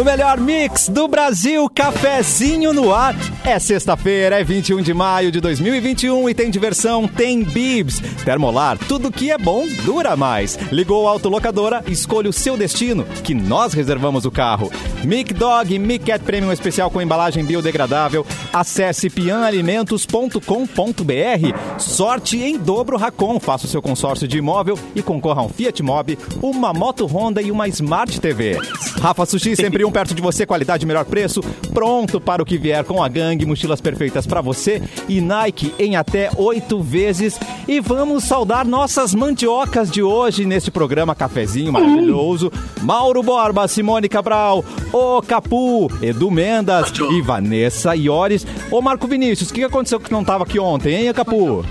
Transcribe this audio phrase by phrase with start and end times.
[0.00, 3.14] O melhor mix do Brasil, cafezinho no ar.
[3.44, 8.00] É sexta-feira, é 21 de maio de 2021 e tem diversão, tem bibs.
[8.24, 10.58] Termolar, tudo que é bom dura mais.
[10.72, 14.72] Ligou a autolocadora, escolha o seu destino, que nós reservamos o carro.
[15.04, 18.24] Mic Dog Mic Cat Premium especial com embalagem biodegradável.
[18.54, 21.78] Acesse pianalimentos.com.br.
[21.78, 23.38] Sorte em dobro Racon.
[23.38, 27.42] Faça o seu consórcio de imóvel e concorra a um Fiat Mobi, uma moto Honda
[27.42, 28.58] e uma Smart TV.
[29.00, 32.84] Rafa Sushi, sempre um perto de você, qualidade, melhor preço, pronto para o que vier
[32.84, 37.38] com a gangue, mochilas perfeitas para você e Nike em até oito vezes.
[37.66, 42.52] E vamos saudar nossas mandiocas de hoje neste programa cafezinho maravilhoso.
[42.82, 48.46] Mauro Borba, Simone Cabral, O Capu, Edu Mendas e Vanessa Iores.
[48.70, 51.64] Ô Marco Vinícius, o que aconteceu que não estava aqui ontem, hein, Capu?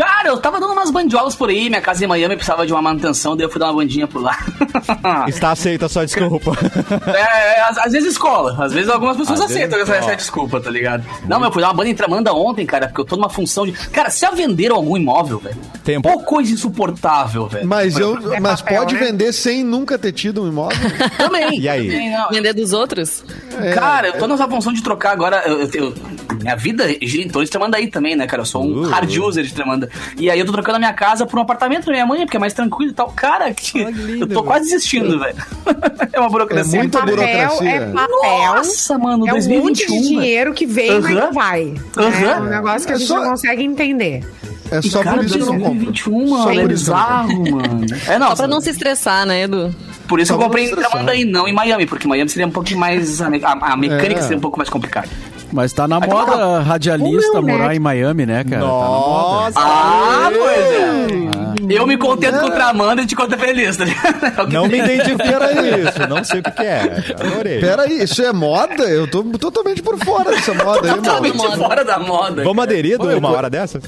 [0.00, 2.80] Cara, eu tava dando umas bandiolas por aí, minha casa em Miami precisava de uma
[2.80, 4.34] manutenção, daí eu fui dar uma bandinha por lá.
[5.28, 6.52] Está aceita a sua desculpa.
[7.14, 10.58] é, é, às, às, vezes escola, às vezes algumas pessoas às aceitam essa, essa desculpa,
[10.58, 11.04] tá ligado?
[11.28, 13.28] Não, mas eu fui dar uma banda em Tramanda ontem, cara, porque eu tô numa
[13.28, 13.72] função de.
[13.72, 15.58] Cara, se já venderam algum imóvel, velho?
[15.84, 16.08] Tempo.
[16.08, 17.68] Ou coisa insuportável, velho.
[17.68, 19.00] Mas, eu, é mas papel, pode né?
[19.00, 20.78] vender sem nunca ter tido um imóvel?
[21.18, 21.60] também.
[21.60, 21.90] E aí?
[21.90, 23.22] Também, vender dos outros?
[23.60, 25.42] É, cara, eu tô nessa função de trocar agora.
[25.46, 25.94] Eu, eu,
[26.40, 28.42] minha vida gira em torno de Tramandaí também, né, cara?
[28.42, 29.89] Eu sou um uh, hard user de Tramanda.
[30.18, 32.36] E aí eu tô trocando a minha casa por um apartamento da minha mãe, porque
[32.36, 33.10] é mais tranquilo e tal.
[33.12, 35.36] Cara, que lindo, eu tô quase desistindo, velho.
[36.12, 36.78] é uma burocracia.
[36.78, 37.70] É muita papel, burocracia.
[37.70, 38.54] É papel.
[38.54, 39.60] Nossa, mano, é 2021.
[39.60, 41.00] um monte de dinheiro que vem, Uhum.
[41.02, 41.62] mas não vai.
[41.64, 42.28] Uhum.
[42.28, 44.24] É um negócio que a É gente só- não consegue entender.
[44.70, 45.64] É só E, cara, por isso que eu não compro.
[45.84, 47.86] 2021, Só mano, é que bizarro, mano.
[48.06, 49.74] É, não, Só pra não se estressar, né, Edu?
[50.06, 50.74] por isso só eu comprei em.
[50.76, 53.20] Tramandaí, não em Miami, porque Miami seria um pouquinho mais.
[53.20, 54.22] A, a- a mecânica É.
[54.22, 55.08] seria um pouco mais complicada.
[55.52, 57.72] Mas tá na Aí moda tá- radialista meu morar neto.
[57.76, 58.62] em Miami, né, cara?
[58.62, 59.58] Nossa!
[59.58, 61.76] Ah, pois é.
[61.76, 64.48] Eu me contento com Tramanda e te conto feliz, tá ligado?
[64.52, 67.04] Não me identifica isso, não sei o que, que é.
[67.18, 67.60] Adorei.
[67.60, 68.84] Peraí, isso é moda?
[68.84, 70.94] Eu tô totalmente por fora dessa moda aí.
[70.96, 71.56] Totalmente moda.
[71.56, 72.42] fora da moda.
[72.44, 73.80] Vamos aderir uma eu- hora dessa?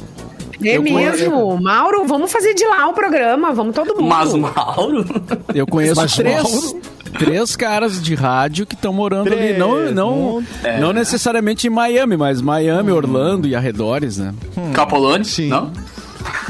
[0.65, 1.61] É Eu mesmo.
[1.61, 3.53] Mauro, vamos fazer de lá o programa.
[3.53, 4.09] Vamos todo mundo.
[4.09, 5.05] Mas o Mauro.
[5.53, 6.81] Eu conheço Mas três, Mauro-
[7.19, 9.37] três caras de rádio que estão morando ali.
[9.37, 10.79] Três, Não, não, É.
[10.81, 14.33] não necessariamente em Miami, mas Miami, Orlando e arredores, né?
[14.75, 15.25] Capolone?
[15.25, 15.49] Sim.
[15.49, 15.71] Não?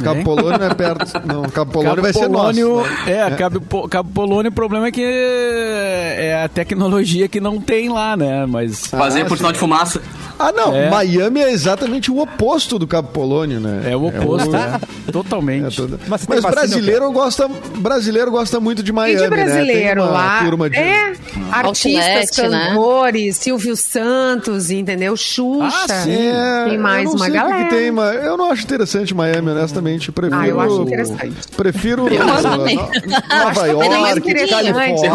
[0.03, 1.27] Capolônio é perto.
[1.27, 2.83] Não, Capolônio vai ser nosso.
[2.83, 2.85] né?
[3.07, 7.89] é, Cabo, Po- Cabo Polônio, o problema é que é a tecnologia que não tem
[7.89, 8.45] lá, né?
[8.47, 10.03] Mas Fazer Ah, por sinal de fumaça.
[10.43, 10.75] Ah, não.
[10.75, 10.91] É.
[10.91, 13.91] Miami é exatamente o oposto do Cabo Polônio, né?
[13.91, 14.81] é o oposto, né?
[15.09, 15.77] É Totalmente.
[15.77, 19.93] toda- Mas Mas, vacina, brasileiro gosta, brasileiro gosta muito de Miami, E de brasileiro né?
[19.95, 20.45] Tem uma lá.
[20.45, 20.77] turma de...
[20.79, 21.13] É,
[21.53, 22.05] artistas,
[22.39, 22.67] Outlet, né?
[22.69, 25.17] cantores, Silvio Santos, entendeu?
[25.17, 25.85] Xuxa.
[25.89, 26.13] Ah, sim.
[26.29, 27.65] É, Tem mais eu não uma o galera.
[27.65, 30.09] que tem, mas eu não acho interessante Miami, honestamente.
[30.09, 31.35] Eu Prefiro, Ah, eu acho interessante.
[31.57, 32.43] Prefiro Eu Nova.
[32.43, 34.51] Nova mais York, interessante.
[34.51, 35.13] Califórnia.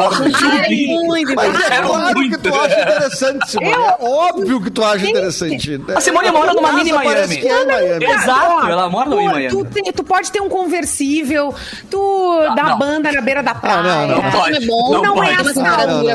[0.67, 3.71] Ai, muito Mas é claro que tu acha interessante, Simone.
[3.73, 5.16] É óbvio que tu acha interessante.
[5.95, 7.37] A Simone mora numa mini Miami.
[7.37, 8.05] que é Miami.
[8.05, 9.47] Exato, ela mora no Miami.
[9.49, 11.53] Tu, tem- tu pode ter um conversível,
[11.89, 12.77] tu dá não.
[12.77, 13.83] banda na beira da praia.
[13.83, 14.21] não, não.
[14.23, 14.55] Não pode.
[14.63, 15.49] é bom, Tu não, Não é pode.
[15.49, 16.07] assaltado.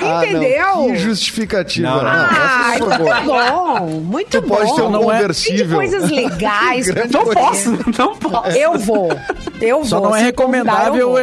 [0.00, 0.84] Ah, Entendeu?
[0.86, 1.88] Que justificativa.
[1.88, 2.04] Não, não.
[2.04, 4.56] Não, Ah, essa foi muito bom, muito Tu bom.
[4.56, 5.76] pode ter um Não é- Tem conversível.
[5.76, 6.86] coisas legais.
[7.10, 8.56] Não posso, não posso.
[8.56, 9.08] Eu vou.
[9.60, 10.10] Eu Só vou.
[10.10, 11.22] não é recomendável, é,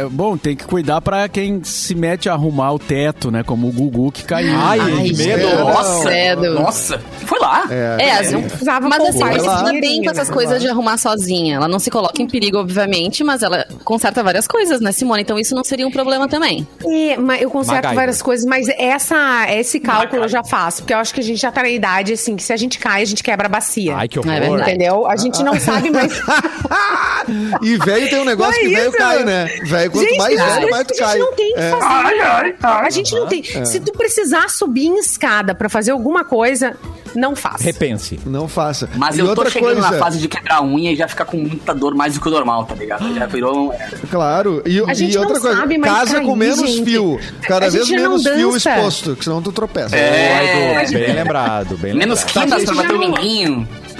[0.00, 3.42] é- Bom, tem que cuidar pra quem se mete a arrumar o teto, né?
[3.42, 4.54] Como o Gugu que caiu.
[4.56, 5.46] Ai, Ai, que medo.
[5.46, 5.56] é.
[5.56, 6.54] Nossa, Credo.
[6.54, 7.00] nossa.
[7.24, 7.64] Foi lá.
[7.70, 8.46] É, vezes.
[8.46, 10.34] Precisava Mas assim, ela se dá bem com essas né?
[10.34, 11.56] coisas de arrumar sozinha.
[11.56, 15.22] Ela não se coloca em perigo, obviamente, mas ela conserta várias coisas, né, Simone?
[15.22, 16.66] Então isso não seria um problema também.
[16.84, 20.98] É, mas eu conserto várias coisas, mas essa, esse cálculo eu já faço, porque eu
[20.98, 23.06] acho que a gente já tá na idade, assim, que se a gente cai, a
[23.06, 23.96] gente quebra a bacia.
[23.96, 24.32] Ai, que horror.
[24.32, 24.62] É.
[24.62, 25.06] Entendeu?
[25.06, 26.12] A gente não sabe mais.
[27.62, 29.44] E velho tem um negócio é que velho cai, né?
[29.64, 31.18] Velho, quanto Gente, mais velho, mais tu a gente cai.
[31.18, 31.70] não tem que É.
[31.70, 31.84] fazer.
[31.86, 32.86] Ai, ai, ai.
[32.86, 33.42] A gente não tem.
[33.64, 36.76] Se tu precisar subir em escada pra fazer alguma coisa,
[37.14, 37.62] não faça.
[37.64, 38.18] Repense.
[38.26, 38.88] Não faça.
[38.96, 41.24] Mas e eu tô chegando coisa, na fase de quebrar a unha e já ficar
[41.24, 43.14] com muita dor mais do que o normal, tá ligado?
[43.14, 43.70] Já virou.
[43.72, 44.62] um- Claro.
[44.66, 46.84] E, A gente e outra não coisa, sabe casa cair, com menos gente.
[46.84, 47.20] fio.
[47.42, 49.94] Cada A vez menos fio exposto, que senão tu tropeça.
[49.96, 52.44] É, Edu, bem lembrado, bem menos lembrado.
[52.46, 52.98] quinas pra gente bater o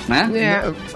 [0.08, 0.31] né?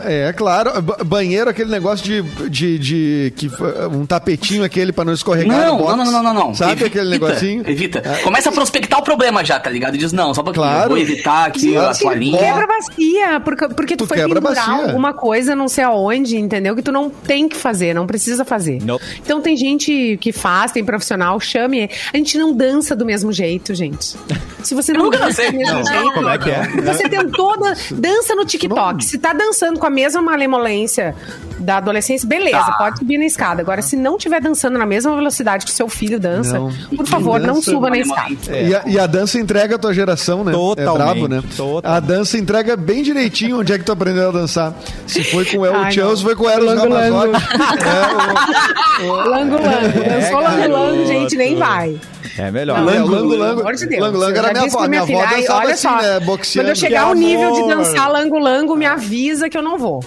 [0.05, 0.29] É.
[0.29, 0.81] É, claro.
[0.82, 3.50] Ba- Banheiro, aquele negócio de, de, de que,
[3.93, 5.97] um tapetinho aquele pra não escorregar Não, no box.
[5.97, 6.55] não, não, não, não, não.
[6.55, 7.62] Sabe Evita, aquele negocinho?
[7.67, 8.03] Evita.
[8.23, 9.94] Começa a prospectar o problema já, tá ligado?
[9.94, 10.91] E diz, não, só pra Claro.
[10.91, 12.38] vou evitar aqui a Gente, toalhinha.
[12.38, 14.73] quebra- bacia, porque, porque tu, Tu foi pendurar bacia.
[14.73, 16.75] alguma coisa, não sei aonde, entendeu?
[16.75, 18.82] Que tu não tem que fazer, não precisa fazer.
[18.82, 19.05] Nope.
[19.23, 21.88] Então tem gente que faz, tem profissional, chame.
[22.12, 24.17] A gente não dança do mesmo jeito, gente.
[24.62, 26.67] Se você não nunca dança do mesmo Não, jeito, como é que é?
[26.82, 28.95] você tentou dan- dança no TikTok.
[28.96, 31.14] Que se tá dançando com a mesma malemolência
[31.58, 32.72] da adolescência, beleza, Tá.
[32.72, 33.62] pode subir na escada.
[33.62, 36.70] Agora, se não tiver dançando na mesma velocidade que seu filho dança, Não.
[36.96, 38.34] por favor, não Dança- suba na escada.
[38.50, 40.52] E, a, e a dança entrega a tua geração, né?
[40.52, 41.43] Totalmente, É brabo, né?
[41.56, 41.87] totalmente.
[41.96, 44.75] A dança entrega bem direitinho onde é que tu aprendeu a dançar.
[45.06, 46.16] Se foi com o El Ai, não.
[46.16, 47.16] se foi com o Eros Lango, lango.
[47.32, 47.46] Ramazotti.
[49.00, 50.08] É, o- Lango, lango.
[50.08, 51.06] Dançou lango, lango, garoto.
[51.06, 51.96] gente, nem vai.
[52.38, 52.79] É melhor.
[52.79, 53.61] É, Lango, Lango, pelo Lango.
[53.61, 54.00] amor de Deus.
[54.03, 54.88] Lango, Lango era minha avó.
[54.88, 56.21] Minha avó filha, "Ai, dançava olha assim, só, né?
[56.21, 56.67] Boxeando.
[56.67, 60.05] Quando eu chegar ao nível de dançar lango-lango, me avisa que eu não vou.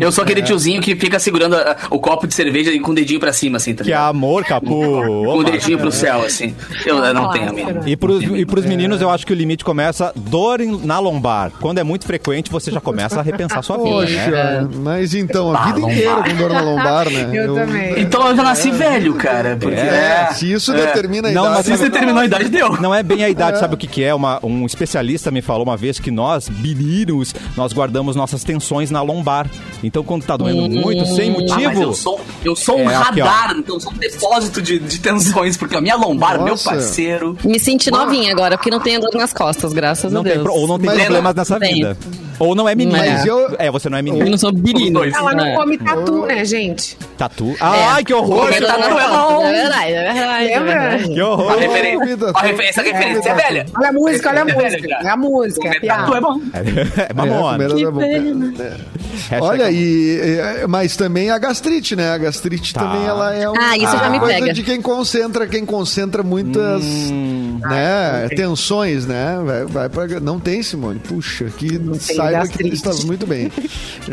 [0.00, 2.94] Eu sou aquele tiozinho que fica segurando a- o copo de cerveja e com o
[2.94, 4.66] dedinho pra cima, assim, tá Que amor, Capu.
[4.66, 6.54] Com o dedinho pro céu, assim.
[6.84, 7.80] Eu, não tenho, amigo.
[7.86, 11.52] E pros, e pros meninos, eu acho que o limite começa dor na lombar.
[11.60, 13.96] Quando é muito frequente, você já começa a repensar sua vida, né?
[13.96, 15.92] Poxa, mas então, a vida lombar.
[15.96, 17.30] inteira com dor na lombar, né?
[17.32, 18.00] Eu também.
[18.00, 19.56] Então eu já nasci velho, cara.
[19.60, 20.32] Porque É, é.
[20.34, 21.61] se isso determina a idade.
[21.62, 22.80] Se você terminou a idade, deu.
[22.80, 24.14] Não é bem a idade, sabe o que, que é?
[24.14, 29.02] Uma, um especialista me falou uma vez que nós, meninos, nós guardamos nossas tensões na
[29.02, 29.48] lombar.
[29.82, 31.82] Então, quando tá doendo muito, sem Ah, mas motivo.
[31.82, 35.00] eu sou, eu sou um É, aqui, radar, então eu sou um depósito de, de
[35.00, 36.70] tensões, porque a minha lombar, meu Nossa.
[36.70, 37.36] parceiro.
[37.44, 40.44] Me senti novinha agora, porque não tenho dor nas costas, graças não a tem, Deus.
[40.44, 41.74] pro- ou não tem Mas- problemas nessa Tem.
[41.74, 41.96] vida.
[42.44, 42.98] Ou não é menina.
[42.98, 44.30] Mas eu- É, você não é Eu menina.
[44.30, 45.00] não sou menino.
[45.00, 45.14] dois.
[45.14, 45.54] Ela não É.
[45.54, 46.96] come tatu, né, gente?
[47.16, 47.54] Tatu.
[47.60, 48.46] Ai, que horror!
[48.46, 49.42] Comer tatu é bom.
[49.46, 50.48] É verdade, é verdade.
[50.48, 50.98] é Lembra?
[51.14, 51.52] Que horror!
[51.52, 53.66] A referência, a refer- essa referência é velha.
[53.76, 54.88] Olha a música, olha a É música.
[55.02, 56.40] É a música, é a tatu é bom.
[57.08, 57.64] É mamona.
[59.30, 60.18] É, é Olha, e,
[60.62, 62.12] e- mas também a gastrite, né?
[62.12, 62.80] A gastrite Tá.
[62.80, 64.52] também ela é uma Ah, isso já me coisa pega.
[64.52, 69.38] de quem concentra, quem concentra muitas né, tensões, né?
[69.44, 70.98] Vai, vai pra- não tem, Simone.
[71.00, 73.06] Puxa, que saiba gastrite.
[73.06, 73.50] muito bem.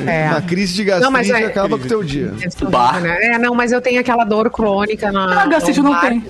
[0.05, 0.29] É.
[0.29, 2.33] Uma crise de gastrite Não, mas é- acaba com o teu dia.
[2.69, 2.99] Bah.
[3.05, 5.43] É, não, mas eu tenho aquela dor crônica na.
[5.43, 6.23] Ah, gastrite não tem.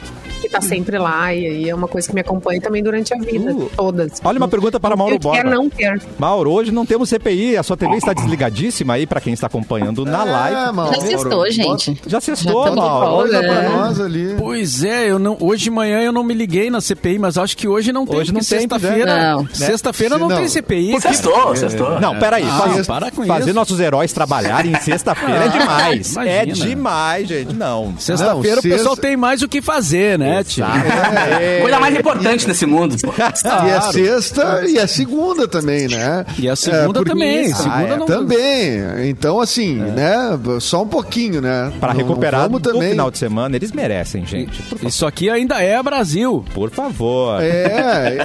[0.49, 3.17] Que tá sempre lá, e aí é uma coisa que me acompanha também durante a
[3.19, 3.69] vida, Uh.
[3.75, 4.13] todas.
[4.23, 5.49] Olha uma pergunta para Mauro Eu quer Borba.
[5.51, 6.01] não ter.
[6.17, 10.03] Mauro, hoje não temos CPI, a sua TV está desligadíssima aí pra quem está acompanhando
[10.05, 10.71] na É, live.
[10.75, 10.95] Mauro.
[10.95, 12.01] Já sextou, gente.
[12.07, 13.29] Já sextou, Já Mauro.
[13.29, 13.69] pra É.
[13.69, 14.35] nós ali.
[14.39, 17.55] Pois é, eu não, hoje de manhã eu não me liguei na CPI, mas acho
[17.55, 18.17] que hoje não tem.
[18.19, 19.35] Hoje não porque tem, Sexta-feira.
[19.35, 19.47] Não.
[19.53, 20.37] Sexta-feira não, Não.
[20.37, 20.99] tem CPI.
[20.99, 21.99] Sextou, sextou.
[21.99, 22.43] Não, peraí.
[22.43, 23.53] Ah, fazer, para com fazer isso.
[23.53, 26.17] nossos heróis trabalharem em sexta-feira é Ah, demais.
[26.17, 26.67] É imagina.
[26.69, 27.53] demais, gente.
[27.55, 27.93] Não.
[27.99, 30.65] Sexta-feira o pessoal tem mais o que fazer, né, tio?
[30.65, 31.59] É.
[31.61, 32.95] Coisa mais importante nesse mundo.
[33.01, 33.13] pô.
[33.17, 36.25] E é sexta e é segunda também, né?
[36.37, 37.45] E a segunda porque- também.
[37.45, 37.57] Isso.
[37.63, 37.97] Segunda Ah, é.
[37.97, 39.09] não Também.
[39.09, 40.39] Então, assim, né?
[40.59, 41.71] Só um pouquinho, né?
[41.79, 42.91] Pra Não- não recuperar no também.
[42.91, 44.61] final de semana, eles merecem, gente.
[44.85, 46.43] Isso aqui ainda é Brasil.
[46.53, 47.41] por favor.
[47.41, 48.17] É,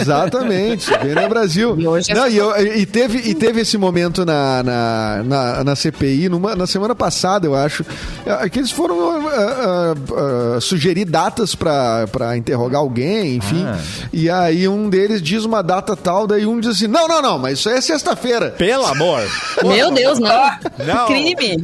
[0.00, 0.90] exatamente.
[0.98, 1.74] Bem no Brasil.
[1.78, 5.64] E hoje é Não, e, eu- e teve, e teve esse momento na, na, na,
[5.64, 7.84] na CPI, numa, na semana passada, eu acho,
[8.26, 9.94] é, que eles foram ah, ah,
[10.56, 13.64] ah, sugerir datas pra pra interrogar alguém, enfim.
[13.66, 13.76] Ah.
[14.12, 17.38] E aí um deles diz uma data tal, daí um diz assim: não, não, não,
[17.40, 18.50] mas isso aí é sexta-feira.
[18.52, 19.20] Pelo amor.
[19.64, 20.50] Meu Deus, não.
[20.86, 21.06] Não.
[21.08, 21.56] Crime.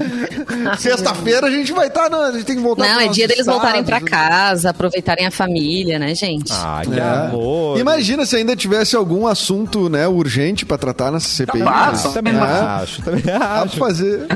[0.78, 2.12] Sexta-feira a gente vai estar.
[2.12, 4.10] a gente tem que voltar Não, é dia deles voltarem pra estados.
[4.10, 6.52] casa, aproveitarem a família, né, gente?
[6.52, 7.02] Ai, que É.
[7.02, 7.78] amor.
[7.78, 11.62] Imagina se ainda tivesse algum assunto né, urgente pra tratar nessa CPI.
[11.62, 11.96] Ah, né?
[11.98, 12.40] só- Também É.
[12.40, 13.76] acho, também Dá pra acho.
[13.76, 14.26] fazer.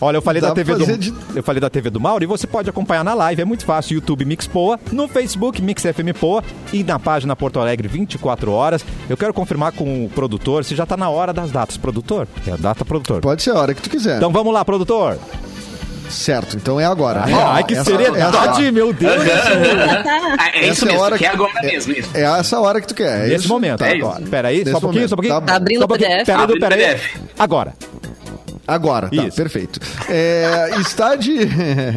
[0.00, 2.26] Olha, eu falei Dá da TV do de- eu falei da TV do Mauro e
[2.26, 6.12] você pode acompanhar na live, é muito fácil, YouTube Mix Poa, no Facebook Mix FM
[6.18, 6.42] Poa
[6.72, 8.84] e na página Porto Alegre 24 horas.
[9.08, 12.28] Eu quero confirmar com o produtor se já tá na hora das datas, produtor.
[12.46, 13.20] É a data produtor.
[13.20, 14.16] Pode ser a hora que tu quiser.
[14.18, 15.18] Então vamos lá, produtor.
[16.08, 17.26] Certo, então é agora.
[17.26, 17.34] né?
[17.34, 19.12] Ai, que Essa- seriedade, essa- meu Deus.
[20.38, 21.92] Ah, É isso Essa é mesmo, hora que é agora mesmo.
[21.92, 22.08] Isso.
[22.14, 23.26] É essa hora que tu quer.
[23.26, 23.48] é Nesse isso?
[23.48, 23.88] momento, Tá.
[23.88, 24.06] É isso.
[24.06, 24.24] agora.
[24.30, 25.40] Peraí, só um pouquinho, só um pouquinho.
[25.42, 25.88] Tá abrindo o.
[25.88, 26.24] PDF.
[26.24, 26.78] Peraí, peraí.
[26.78, 27.16] PDF.
[27.38, 27.74] Agora.
[28.68, 29.36] Agora, tá, Isso.
[29.36, 29.80] perfeito.
[30.10, 31.38] É, está, de,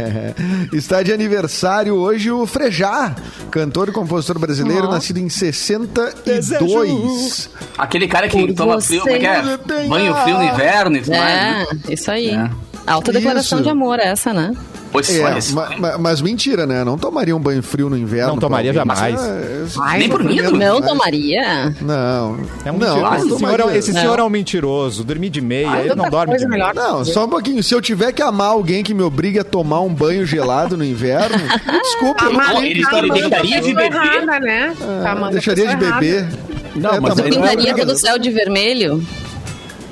[0.71, 3.13] está de aniversário hoje o Frejá,
[3.51, 7.49] cantor e compositor brasileiro, nascido em 62.
[7.77, 9.41] Aquele cara que Por toma frio, como é que é?
[9.87, 11.35] Banho frio no inverno e tudo mais.
[11.35, 11.67] né?
[11.89, 12.29] É, isso aí.
[12.29, 12.49] É.
[12.87, 13.65] Alta declaração Isso.
[13.65, 14.55] de amor essa, né?
[14.91, 16.83] Pois É, ma- ma- mas mentira, né?
[16.83, 18.33] Não tomaria um banho frio no inverno.
[18.33, 18.97] Não tomaria pra alguém.
[19.17, 19.21] jamais.
[19.25, 20.91] É, Ai, Nem por mim, sofrimento Não demais.
[20.91, 21.75] tomaria.
[21.81, 22.39] Não.
[22.65, 23.01] É um não, mentiroso.
[23.01, 24.01] não esse, senhor, é- esse Não.
[24.01, 25.03] senhor é um mentiroso.
[25.03, 26.73] Dormir de meia, Ai, ele não dorme de meia.
[26.73, 27.63] Não, só um pouquinho.
[27.63, 30.83] Se eu tiver que amar alguém que me obrigue a tomar um banho gelado no
[30.83, 32.25] inverno, me desculpa.
[32.25, 33.93] eu não ele- tá ele amando a deixaria de beber?
[33.95, 34.73] errada, né?
[35.03, 36.27] Tá amando a Deixaria de beber.
[36.75, 39.01] Não, É, mas tá não é Pintaria todo o céu de vermelho?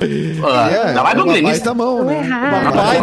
[0.42, 1.72] Ah, É, Não é pro uma gremista.
[1.72, 2.28] baita mão, né?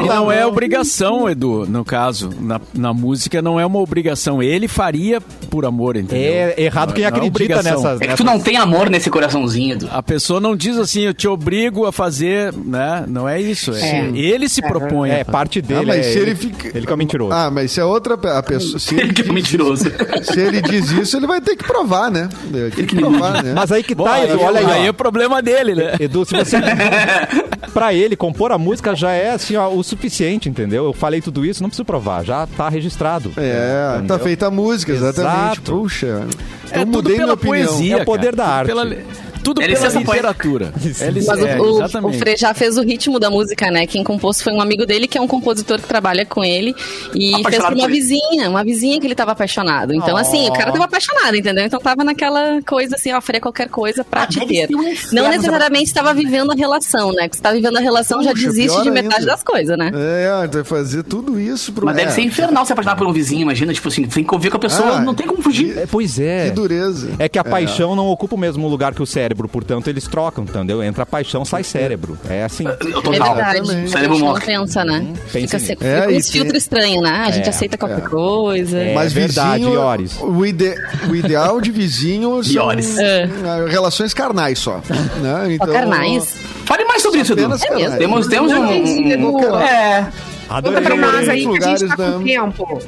[0.07, 2.29] não é obrigação, Edu, no caso.
[2.39, 4.41] Na, na música não é uma obrigação.
[4.41, 6.23] Ele faria por amor, entendeu?
[6.31, 7.83] É errado quem Não é acredita obrigação.
[7.83, 8.01] nessas.
[8.01, 9.89] É que tu não tem amor nesse coraçãozinho, Edu.
[9.91, 13.03] A pessoa não diz assim, eu te obrigo a fazer, né?
[13.07, 13.71] Não é isso.
[13.73, 15.09] É, ele se propõe.
[15.11, 15.81] É, parte dele.
[15.81, 16.67] Ah, mas é se ele ele, fica.
[16.77, 17.33] ele que é o mentiroso.
[17.33, 18.79] Ah, mas se é outra a pessoa.
[18.87, 19.85] Se Ele ele, que é mentiroso.
[20.23, 22.29] se ele diz isso, ele vai ter que provar, né?
[22.53, 23.53] Ele tem que provar, né?
[23.53, 24.65] Mas aí que Bom, tá, aí, Edu, olha aí.
[24.65, 24.89] aí ó.
[24.89, 25.95] é problema dele, né?
[25.99, 26.57] Edu, se você,
[27.73, 30.85] pra ele, compor a música já é assim, ó, o suficiente, entendeu?
[30.85, 33.31] Eu falei tudo isso, não preciso provar, já tá registrado.
[33.37, 34.19] É, tá Entendeu?
[34.19, 35.35] feita a música, exatamente.
[35.59, 35.71] Exato.
[35.73, 36.27] Puxa,
[36.71, 37.67] É eu tudo mudei pela minha opinião.
[37.67, 38.63] poesia, É o poder cara.
[38.65, 38.95] da Tudo arte.
[38.95, 40.73] pela- tudo É pela literatura.
[40.99, 43.85] É, Mas é, o, o, o já fez o ritmo da música, né?
[43.85, 46.75] Quem compôs foi um amigo dele, que é um compositor que trabalha com ele.
[47.13, 49.93] E Apaixonado fez pra uma vizinha, uma vizinha que ele tava apaixonado.
[49.93, 51.65] Então, assim, o cara tava apaixonado, entendeu?
[51.65, 54.67] Então tava naquela coisa assim, ó, qualquer coisa pra Ah, te ter.
[54.67, 57.29] ser um Não essa necessariamente estava vivendo a relação, né?
[57.29, 59.31] Que você tá vivendo a relação, já desiste de metade ainda.
[59.31, 59.91] das coisas, né?
[59.93, 63.13] É, vai fazer tudo isso pro Mas deve é, ser infernal se apaixonar por um
[63.13, 65.77] vizinho, imagina, tipo assim, tem que conviver com a pessoa, Ah, não tem como fugir.
[65.77, 66.45] É, pois é.
[66.45, 67.11] Que dureza.
[67.19, 70.45] É que a paixão não ocupa o mesmo lugar que o cérebro, portanto eles trocam,
[70.45, 70.81] entendeu?
[70.81, 72.17] Entra a paixão, sai cérebro.
[72.29, 72.65] É assim.
[72.65, 73.35] É mal.
[73.35, 73.89] verdade.
[73.89, 74.45] Cérebro morre.
[74.45, 75.05] pensa, né?
[75.27, 75.59] Fica, nisso.
[75.59, 77.25] se- É, fica e uns tem- filtros estranhos, né?
[77.27, 78.77] A gente É, aceita qualquer coisa.
[78.77, 78.93] É.
[78.93, 80.17] Mas verdade, vizinho, Ioris.
[80.21, 80.75] O, ide-
[81.09, 82.97] o ideal de vizinho são Ioris.
[82.97, 83.29] É.
[83.69, 84.81] relações carnais só.
[85.21, 85.53] Né?
[85.53, 86.33] Então, carnais.
[86.65, 87.43] Fale mais sobre isso, Edu.
[87.43, 87.97] É mesmo.
[87.97, 88.57] Temos, temos um.
[88.65, 90.07] Um- É.
[90.49, 90.81] Adorei.
[90.81, 92.79] Conta pra nós aí que a gente tá com da- tempo.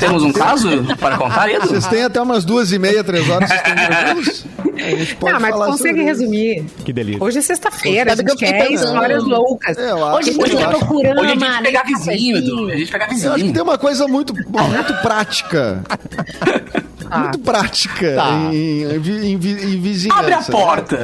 [0.00, 1.66] Temos um caso para contar, Edu?
[1.68, 4.46] Vocês têm até umas duas e meia, três horas, vocês estão tranquilos?
[4.76, 6.06] A gente pode Não, mas consegue isso.
[6.06, 6.64] resumir.
[6.84, 7.22] Que delícia.
[7.22, 9.76] Hoje é sexta-feira, a gente quer histórias loucas.
[9.76, 10.78] É, eu acho Hoje a que gente tá acho.
[10.78, 12.68] procurando Hoje a gente pegar vizinho, Edu.
[12.70, 13.52] A gente pegar Eu acho que vizinho.
[13.52, 15.82] tem uma coisa muito, muito prática.
[17.10, 17.18] Ah.
[17.20, 18.28] Muito prática Tá.
[18.52, 20.20] em, em, em vi- em vizinhança.
[20.20, 20.96] Abre a porta.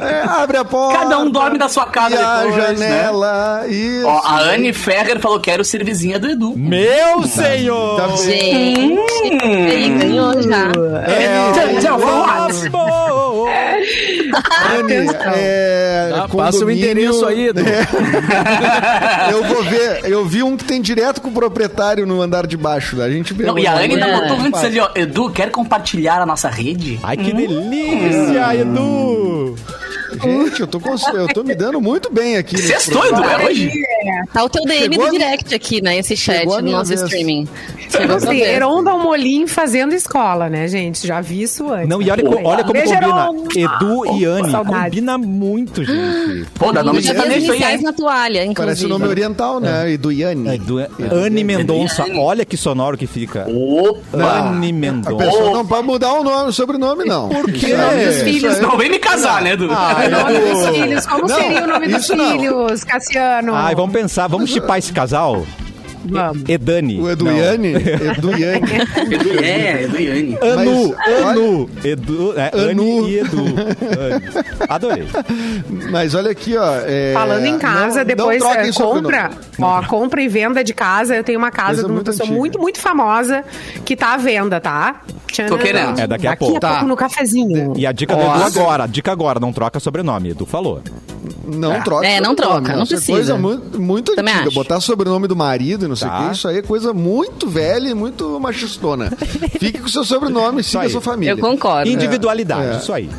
[0.00, 0.98] É, abre a porta.
[0.98, 2.88] Cada um dorme da sua casa e a depois, né?
[2.88, 3.64] janela.
[3.68, 4.06] Isso.
[4.06, 6.54] Ó, a Anne Ferrer falou: quero ser vizinha do Edu.
[6.56, 7.96] Meu senhor!
[8.00, 8.08] Tá?
[8.16, 8.98] Gente,
[9.42, 10.68] ele ganhou já.
[11.06, 11.52] É,
[11.88, 12.48] vamos lá.
[12.68, 13.48] Amor.
[14.78, 17.60] Anne, é, Ah, passa o endereço aí, Edu.
[19.30, 20.00] Eu vou ver.
[20.04, 23.00] Eu vi um que tem direto com o proprietário no andar de baixo.
[23.02, 23.44] A gente vê.
[23.46, 24.20] Não, e a Anne ainda É.
[24.20, 24.88] botou antes ali, ó.
[25.08, 27.00] Edu, quer compartilhar a nossa rede?
[27.02, 29.54] Ai, que delícia, Edu!
[30.22, 30.80] Gente, eu tô,
[31.14, 32.56] eu tô me dando muito bem aqui.
[32.58, 33.04] Sextou.
[33.06, 33.70] Edu, é hoje?
[34.32, 35.98] Tá o teu DM Chegou do a direct aqui, né?
[35.98, 37.02] Esse chat a do minha nosso vez.
[37.02, 37.48] streaming.
[37.90, 38.42] Chegou a Assim, vez.
[38.48, 41.06] Heron Dalmolin fazendo escola, né, gente?
[41.06, 41.88] Já vi isso antes.
[41.88, 43.08] Não, e olha, olha como Beijo, combina.
[43.08, 43.44] Heron.
[43.54, 44.52] Edu e Anne.
[44.52, 46.46] Combina muito, gente.
[46.54, 48.54] Pô, dá nome vi as sertanejo aí, na toalha, inclusive.
[48.66, 49.90] Parece o nome oriental, né?
[49.90, 50.54] Edu Yane.
[50.56, 50.78] Edu,
[51.12, 52.04] Anne Mendonça.
[52.04, 52.18] Anne.
[52.18, 53.46] Olha que sonoro que fica.
[53.48, 54.48] Opa!
[54.48, 55.16] Anne A Mendonça.
[55.16, 57.28] pessoa não pode mudar o nome, o sobrenome, não.
[57.28, 57.74] Por quê?
[58.24, 59.68] filhos Não vem me casar, né, Edu?
[60.06, 61.06] O nome dos filhos.
[61.06, 62.30] Como Não, seria o nome dos não.
[62.32, 63.54] filhos, Cassiano?
[63.54, 65.44] Ai, vamos pensar, vamos chipar esse casal?
[66.04, 66.44] Vamos.
[66.48, 67.00] Edani.
[67.00, 67.32] O Edu Não.
[67.38, 67.68] Yane?
[67.74, 68.30] Edu
[69.42, 70.38] é, Edu e Anne.
[70.40, 72.70] Anu, Mas, Anu, Edu, é, Anu.
[72.70, 73.38] Anne e Edu.
[73.38, 74.46] Anne.
[74.68, 75.08] Adorei.
[75.90, 76.76] Mas olha aqui, ó.
[76.84, 79.34] é, Falando em casa, não- depois não troquem é, compra, sobrenome.
[79.60, 81.16] ó, compra e venda de casa.
[81.16, 82.38] Eu tenho uma casa Coisa de uma muito pessoa antiga.
[82.38, 83.44] muito, muito famosa
[83.84, 85.02] que tá à venda, tá?
[85.48, 86.00] Tô querendo.
[86.00, 86.56] É daqui a Daqui pouco.
[86.56, 86.82] a pouco Tá.
[86.86, 87.72] no cafezinho.
[87.76, 90.30] E a dica do Edu agora, dica agora, não troca sobrenome.
[90.30, 90.82] Edu falou.
[91.46, 92.06] Não troca.
[92.06, 93.12] É, não troca, não é precisa.
[93.12, 94.50] coisa muito, muito antiga.
[94.52, 96.26] Botar sobrenome do marido não sei o Tá.
[96.28, 99.10] que, isso aí é coisa muito velha e muito machistona.
[99.58, 100.90] Fique com o seu sobrenome, siga a aí.
[100.90, 101.32] sua família.
[101.32, 101.90] Eu concordo.
[101.90, 102.78] Individualidade, É.
[102.78, 103.10] isso aí.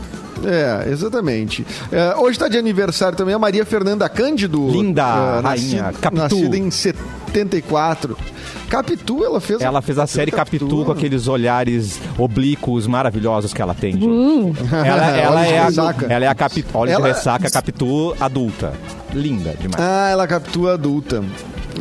[0.45, 1.67] É, exatamente.
[1.91, 4.69] É, hoje está de aniversário também a Maria Fernanda Cândido.
[4.69, 5.05] Linda, é,
[5.41, 5.41] rainha,
[5.83, 6.15] nascida, Capitu.
[6.23, 8.17] nascida em 74.
[8.69, 9.59] Capitu, ela fez.
[9.59, 13.93] Ela fez a série Capitu com aqueles olhares oblíquos maravilhosos que ela tem.
[13.93, 14.07] gente.
[14.71, 18.73] Ela, ela de é a, ela é a Capitu, olha de Ela- ressaca Capitu adulta.
[19.13, 19.75] Linda demais.
[19.83, 21.21] Ah, ela Capitu adulta.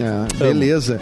[0.01, 1.01] É, beleza.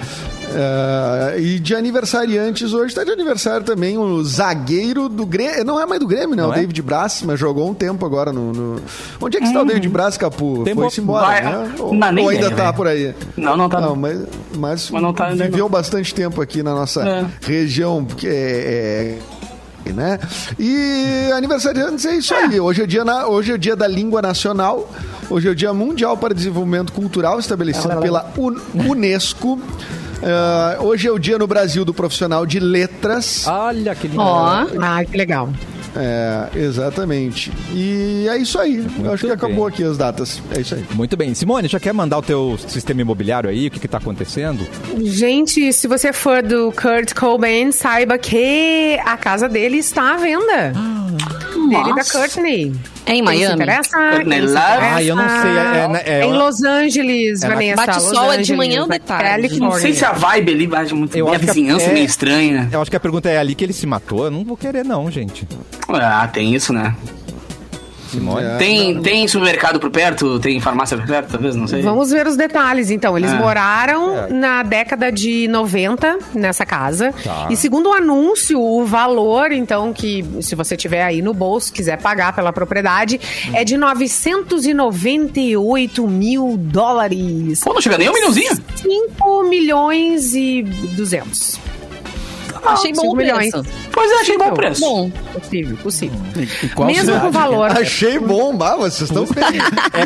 [0.54, 5.64] É, e de aniversariantes, hoje está de aniversário também o zagueiro do Grêmio.
[5.64, 6.42] Não é mais do Grêmio, né?
[6.42, 6.56] Não o é?
[6.60, 8.52] David Braz, mas jogou um tempo agora no.
[8.52, 8.80] no-
[9.20, 10.62] Onde é que está o David Braz, Capu?
[10.64, 11.74] Tempo- Foi-se embora, Vai- né?
[11.78, 12.72] Ou, Não, ou ainda lembro, tá né?
[12.72, 13.14] por aí?
[13.36, 13.80] Não, não tá.
[13.80, 14.18] Não, mas,
[14.56, 15.68] mas, Mas não tá ainda viveu não.
[15.70, 17.26] bastante tempo aqui na nossa É.
[17.42, 19.18] região, porque é,
[19.86, 20.18] é, né?
[20.58, 22.58] E aniversariantes é isso aí.
[22.60, 24.88] Hoje é, dia na- hoje é o dia da língua nacional.
[25.28, 29.60] Hoje é o Dia Mundial para Desenvolvimento Cultural, estabelecido pela Un- Unesco.
[30.22, 33.46] Ah, hoje é o dia no Brasil do profissional de letras.
[33.46, 34.20] Olha que lindo.
[34.20, 35.48] Ó, Ah, que legal.
[35.98, 37.50] É, exatamente.
[37.72, 38.86] E é isso aí.
[39.02, 40.42] Eu acho que acabou aqui as datas.
[40.54, 40.84] É isso aí.
[40.94, 41.34] Muito bem.
[41.34, 43.66] Simone, já quer mandar o teu sistema imobiliário aí?
[43.66, 44.66] O que que tá acontecendo?
[45.02, 50.72] Gente, se você for do Kurt Cobain, saiba que a casa dele está à venda.
[51.68, 52.18] dele da Nossa.
[52.18, 52.72] Courtney.
[53.06, 53.54] É em Miami.
[53.54, 53.96] interessa?
[53.96, 57.86] Ah, eu não sei, é- é- é- em é- Los Angeles, é Vanessa.
[57.86, 59.58] Bate Los sol é de manhã ou de tarde?
[59.60, 62.68] Não sei se a vibe ali vai muito Eu a- vizinhança é- meio estranha.
[62.72, 64.24] Eu acho que a pergunta é ali que ele se matou.
[64.24, 65.46] Eu não vou querer, não, gente.
[65.88, 66.94] Ah, tem isso, né?
[68.10, 68.44] Simone.
[68.46, 68.56] É.
[68.56, 70.38] Tem, tem supermercado por perto?
[70.38, 71.54] Tem farmácia por perto, talvez?
[71.56, 71.82] Não sei.
[71.82, 73.16] Vamos ver os detalhes, então.
[73.16, 73.34] Eles É.
[73.34, 77.12] moraram na década de 90 nessa casa.
[77.24, 77.48] Tá.
[77.50, 82.00] E segundo o anúncio, o valor, então, que se você tiver aí no bolso, quiser
[82.00, 83.20] pagar pela propriedade,
[83.52, 87.60] é de 998 mil dólares.
[87.60, 88.52] Pô, não chega nem um milhãozinho?
[88.76, 90.62] 5 milhões e
[90.96, 91.58] 200.
[92.64, 93.50] Achei bom o milhões.
[93.50, 93.68] preço.
[93.92, 94.80] Pois é, achei bom o preço.
[94.80, 96.18] Bom, Possível, possível.
[96.62, 97.20] Em qual Mesmo cidade?
[97.20, 97.70] com o valor.
[97.78, 99.24] Achei bom, bah, vocês estão.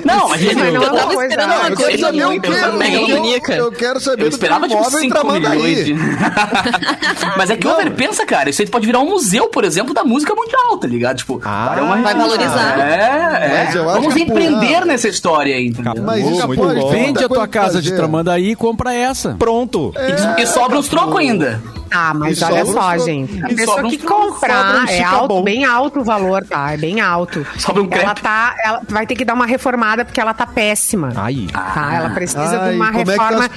[0.04, 2.06] Não, mas Mas não é eu uma tava coisa- esperando Ah, uma Eu quero coisa
[2.06, 3.10] saber o muito também.
[3.10, 3.54] Eu-.
[3.54, 5.42] Eu quero saber Eu do esperava tipo imóvel em 5 milhões.
[5.44, 5.84] Tramandaí.
[5.84, 5.94] de-
[7.36, 10.04] Mas é que over, pensa, cara, isso aí pode virar um museu, por exemplo, da
[10.04, 11.18] música mundial, tá ligado?
[11.18, 12.78] Tipo, Ah, é uma vai valorizar.
[12.80, 13.82] É, Mas é.
[13.82, 16.02] Vamos empreender por- nessa história aí, entendeu?
[16.02, 16.46] Mas isso
[16.90, 17.90] Vende a tua coisa casa de.
[17.92, 19.34] Tramandaí e compra essa.
[19.38, 19.92] Pronto.
[20.38, 21.60] E, e sobra uns trocos ainda.
[21.90, 23.44] Ah, mas E olha sobra só, gente.
[23.44, 25.42] A e pessoa sobra que comprar um é fica alto, bom.
[25.42, 26.72] bem alto o valor, tá?
[26.72, 27.46] É bem alto.
[27.58, 28.20] Sobra um ela crepe.
[28.22, 31.12] tá, ela vai ter que dar uma reformada porque ela tá péssima.
[31.16, 31.46] Aí.
[31.48, 31.94] Tá?
[31.94, 33.54] Ela precisa Ai, de uma é que reforma tá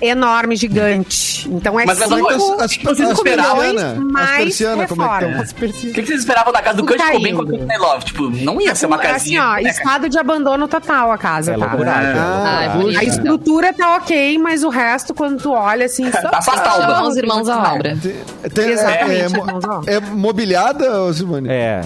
[0.00, 1.48] enorme, gigante.
[1.48, 4.94] Então é Mas cinco, As, as, as esperavam, milhões persianas, as mais como é que
[4.94, 5.42] reforma.
[5.42, 5.54] O
[5.92, 8.04] que, que vocês esperavam da casa do Kurt Cobain com a Love?
[8.04, 9.42] Tipo, não ia ser uma assim, casinha.
[9.42, 9.68] ó, né, cara?
[9.70, 11.66] estado de abandono total a casa, É tá?
[11.66, 11.92] loucura.
[11.94, 12.98] Ah, bonito.
[12.98, 16.82] A estrutura tá ok, mas o resto, quando tu olha assim, só Tá as.
[16.82, 17.96] Chamar os irmãos à obra.
[18.54, 19.82] Tem- Exatamente, é, é, irmãos, ó.
[19.86, 21.48] é mobiliada, Simone?
[21.48, 21.80] É.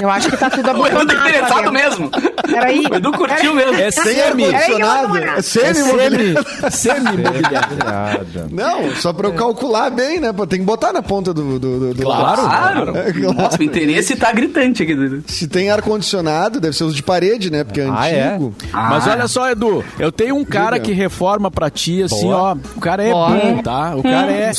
[0.00, 1.28] Eu acho que tá tudo O Edu tá abandonado.
[1.28, 2.10] interessado mesmo.
[2.46, 2.84] Peraí.
[2.90, 3.74] O Edu curtiu mesmo.
[3.74, 4.44] É semi.
[4.44, 6.70] vou É semi-mobiliada?
[6.70, 7.76] Semi-mobiliário.
[7.76, 8.48] Piada.
[8.50, 10.32] Não, só pra eu calcular bem, né?
[10.48, 11.58] Tem que botar na ponta do...
[11.58, 12.42] do, do- do Claro.
[12.42, 12.96] Claro.
[12.96, 13.32] É, claro.
[13.34, 14.94] Nossa, o interesse tá gritante aqui.
[14.94, 15.24] Dudu.
[15.26, 17.64] Se tem ar-condicionado, deve ser os de parede, né?
[17.64, 18.28] Porque é Ah, é?
[18.28, 18.54] antigo.
[18.72, 19.12] Mas Ah.
[19.12, 20.86] olha só, Edu, eu tenho um cara Diga.
[20.86, 22.36] que reforma pra ti, assim, Boa.
[22.52, 22.56] ó.
[22.76, 23.28] O cara é Boa.
[23.30, 23.94] bom, tá?
[23.96, 24.50] O cara é,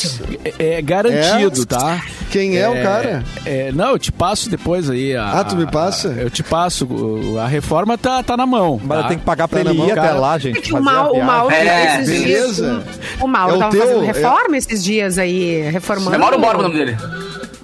[0.60, 1.66] é, é garantido, É?
[1.66, 2.02] tá?
[2.32, 3.24] Quem é o cara?
[3.46, 4.97] é, não, eu te passo depois aí.
[5.16, 6.10] A- Ah, tu me passa?
[6.10, 6.86] a- eu te passo.
[6.86, 8.80] o- A reforma tá, tá na mão.
[8.84, 9.08] Mas tá?
[9.10, 10.58] tem que pagar pra Tá ele ir até lá, gente.
[10.58, 12.58] É que o mal, o mal É, esses dias.
[12.60, 12.84] beleza.
[13.22, 16.16] O, o mal É o tava teu- fazendo é- reforma esses dias aí, reformando.
[16.16, 16.98] É Mauro Borba o nome dele.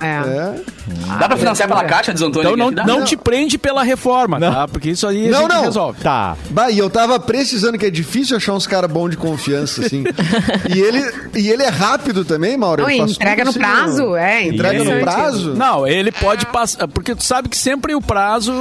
[0.04, 0.08] É.
[0.10, 1.18] É.
[1.20, 2.52] Dá pra financiar pela caixa, diz Antônio?
[2.54, 4.52] Então não, não te prende pela reforma, Não.
[4.54, 4.68] tá?
[4.68, 5.62] Porque isso aí a Não, gente não.
[5.64, 6.02] resolve.
[6.02, 6.36] Tá.
[6.50, 10.04] Bah, e eu tava precisando, que é difícil achar uns caras bons de confiança, assim.
[10.74, 12.84] e, ele, e ele é rápido também, Mauro.
[12.84, 14.44] Não, entrega no assim, prazo, é.
[14.48, 15.54] Entrega no prazo?
[15.56, 16.88] Não, ele pode passar.
[16.88, 18.52] Porque tu sabe que sempre o prazo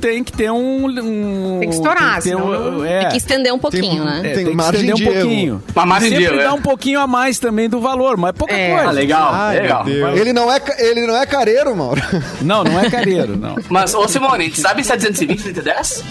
[0.00, 0.86] tem que ter um.
[0.86, 2.46] um- Tem que estourar, ter senão
[2.78, 3.00] um- é.
[3.00, 4.20] Tem que estender um pouquinho, né?
[4.20, 5.12] É, Tem tem, que margem estender um de erro.
[5.14, 5.62] pouquinho.
[5.74, 6.52] Uma margem de Sempre erro, dá é.
[6.52, 8.68] um pouquinho a mais também do valor, mas é pouca É.
[8.74, 8.88] coisa.
[8.88, 9.88] Ah, legal, Ai, legal.
[9.88, 10.60] Ele não, é,
[10.92, 12.00] ele não é careiro, Mauro.
[12.40, 13.56] Não, não é careiro, não.
[13.68, 16.04] Mas, ô Simone, a gente sabe se é 220, 110?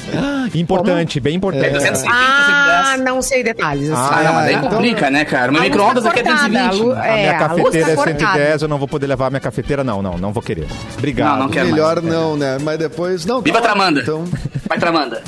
[0.55, 1.71] Importante, bem É importante.
[1.71, 3.05] 220, Ah, 110.
[3.05, 3.89] não sei detalhes.
[3.89, 4.01] Assim.
[4.13, 5.51] Ah, não, mas daí então- complica, né, cara?
[5.51, 6.97] Meu luz micro-ondas tá aqui é cortada, 220.
[6.99, 8.19] a é, minha a luz cafeteira tá é cortada.
[8.33, 10.67] 110, eu não vou poder levar a minha cafeteira, não, não, não vou querer.
[10.97, 11.31] Obrigado.
[11.31, 11.69] Não, não quero.
[11.69, 12.57] Melhor não, né?
[12.61, 13.25] Mas depois.
[13.25, 14.01] Não, Viva tá, Tramanda.
[14.01, 14.25] Então,
[14.67, 15.21] Vai, Tramanda.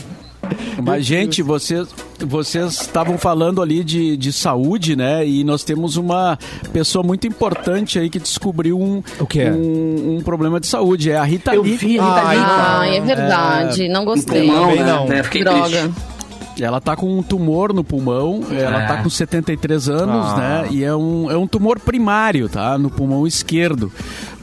[0.83, 1.87] Mas, gente, vocês
[2.19, 5.25] vocês estavam falando ali de, de saúde, né?
[5.27, 6.37] E nós temos uma
[6.71, 9.49] pessoa muito importante aí que descobriu um, O quê?
[9.49, 11.11] um, um problema de saúde.
[11.11, 11.77] É a Rita Eu Lee.
[11.77, 12.79] vi a Rita Ai, Lee, cara.
[12.79, 13.87] Ai, é verdade.
[13.89, 14.41] Não No gostei.
[14.47, 14.91] pulmão, Também né?
[14.93, 15.11] não.
[15.11, 15.67] É, Fiquei Droga.
[15.69, 15.93] triste.
[16.61, 18.85] Ela tá com um tumor no pulmão, ela É.
[18.87, 20.37] tá com 73 anos, Ah.
[20.37, 20.67] né?
[20.69, 22.77] E é um, é um tumor primário, tá?
[22.77, 23.91] No pulmão esquerdo.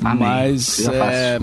[0.03, 0.19] Amém.
[0.27, 1.39] Mas Coisa é,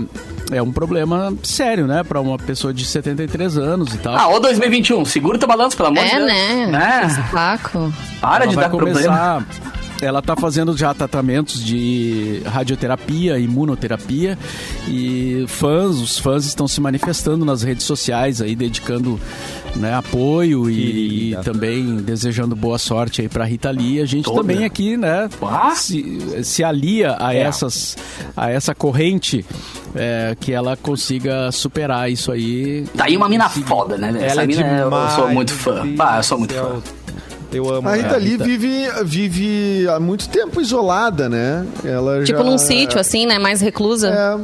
[0.50, 2.02] é um problema sério, né?
[2.02, 4.14] Pra uma pessoa de 73 anos e tal.
[4.16, 6.26] Ah, ô 2021, segura o teu balanço, pelo amor de É, Deus.
[6.26, 6.66] né?
[6.68, 7.08] Né?
[7.30, 7.92] Saco.
[8.20, 8.98] Para ela de vai dar problema.
[9.00, 9.46] começar.
[10.00, 14.38] Ela está fazendo já tratamentos de radioterapia, imunoterapia
[14.86, 19.18] e fãs, os fãs estão se manifestando nas redes sociais aí, dedicando
[19.76, 24.00] né, apoio e, e também desejando boa sorte aí para Rita Lee.
[24.00, 24.40] A gente Toda.
[24.40, 25.72] também aqui, né, Ah.
[25.74, 27.38] se, se alia a É.
[27.40, 27.96] essas
[28.36, 29.44] a essa corrente
[29.94, 32.84] é, que ela consiga superar isso aí.
[32.96, 34.08] Tá aí uma mina foda, né?
[34.16, 35.12] Essa Ela é mina eu demais.
[35.14, 35.94] sou muito fã.
[35.96, 36.82] Pá, eu sou muito fã.
[37.50, 38.16] Eu amo a Rita.
[38.18, 41.64] Lee vive, vive há muito tempo isolada, né?
[41.82, 43.38] Ela Tipo já- num sítio, assim, né?
[43.38, 44.08] Mais reclusa.
[44.10, 44.38] É,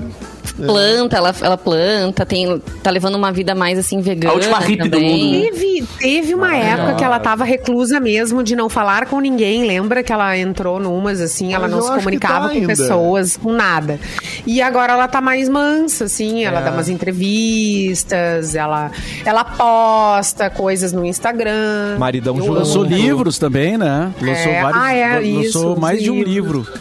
[0.53, 4.33] Planta, ela, ela planta, tem, tá levando uma vida mais assim vegana.
[4.33, 5.41] A última hippie do mundo, né?
[5.51, 9.65] Teve, teve uma época que ela tava reclusa mesmo, de não falar com ninguém.
[9.67, 12.55] Lembra que ela entrou numas, assim, ela Mas não eu se que comunicava tá com
[12.55, 12.67] ainda.
[12.69, 13.99] pessoas, com nada.
[14.47, 16.65] E agora ela tá mais mansa, assim, ela É.
[16.65, 18.91] dá umas entrevistas, ela,
[19.25, 21.97] ela posta coisas no Instagram.
[21.99, 22.37] Maridão.
[22.37, 24.13] Lançou livros também, né?
[24.21, 24.83] Lançou É, vários.
[24.83, 26.67] ah, é, lançou isso, mais de um livros.
[26.69, 26.73] livro.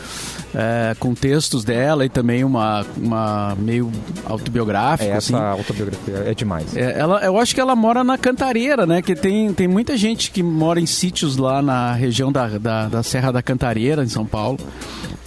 [0.56, 3.92] É, com textos dela e também uma, uma meio
[4.26, 5.34] autobiográfico, É, assim.
[5.36, 6.76] essa autobiografia é demais.
[6.76, 9.02] É, ela, eu acho que ela mora na Cantareira, né?
[9.02, 13.04] Que tem, tem muita gente que mora em sítios lá na região da, da, da
[13.04, 14.60] Serra da Cantareira, em São Paulo.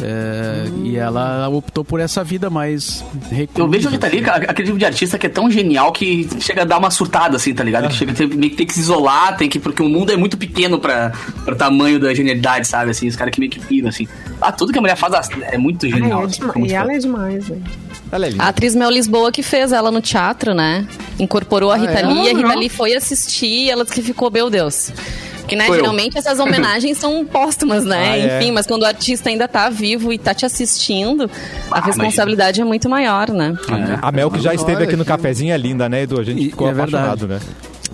[0.00, 3.60] É, E ela optou por essa vida mais reclusa.
[3.60, 6.28] Eu vejo a Rita Lee, cara, aquele tipo de artista que é tão genial que
[6.38, 7.88] chega a dar uma surtada, assim, tá ligado?
[7.88, 9.58] Que chega a ter, meio que tem que se isolar, tem que.
[9.58, 11.12] Porque o mundo é muito pequeno pra,
[11.44, 12.90] pra tamanho da genialidade, sabe?
[12.90, 14.06] Assim, os caras que meio que piram, assim.
[14.40, 15.14] Ah, tudo que a mulher faz
[15.52, 16.22] é muito Ai, genial.
[16.22, 17.62] é assim, E ela é demais, velho.
[18.12, 18.42] Ela é linda.
[18.44, 20.86] A atriz Mel Lisboa que fez ela no teatro, né?
[21.18, 22.06] Incorporou a Rita é?
[22.06, 22.56] Lee, a Rita Ah.
[22.56, 24.92] Lee foi assistir e ela disse que ficou, meu Deus.
[25.40, 25.80] Porque, né, Foi eu.
[25.82, 28.10] geralmente essas homenagens são póstumas, né?
[28.10, 28.38] Ah, é.
[28.38, 31.30] Enfim, mas quando o artista ainda tá vivo e tá te assistindo,
[31.70, 33.54] a Ah, responsabilidade é muito maior, né?
[33.70, 33.98] É.
[34.02, 36.18] A Mel que já esteve Olha aqui no cafezinho é linda, né, Edu?
[36.20, 36.96] A gente E- ficou é verdade.
[36.96, 37.40] apaixonado, né?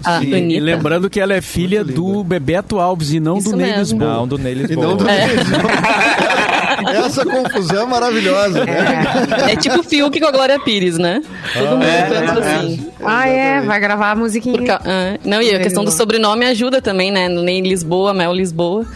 [0.04, 3.56] A E, e lembrando que ela é filha do Bebeto Alves e não Isso do
[3.56, 3.76] Ney.
[3.76, 4.14] Lisboa.
[4.14, 4.86] Não, do Ney E Lisboa.
[4.88, 5.26] não do É.
[6.96, 8.64] Essa confusão é maravilhosa.
[8.64, 9.04] né?
[9.52, 11.22] É tipo o Fiuk com a Glória Pires, né?
[11.54, 12.86] Todo mundo É, canta é, assim.
[13.04, 14.62] Ah, é, vai gravar a musiquinha.
[14.64, 17.28] Ca- ah, não, e a questão do sobrenome ajuda também, né?
[17.28, 18.86] No Ney Lisboa, Mel Lisboa.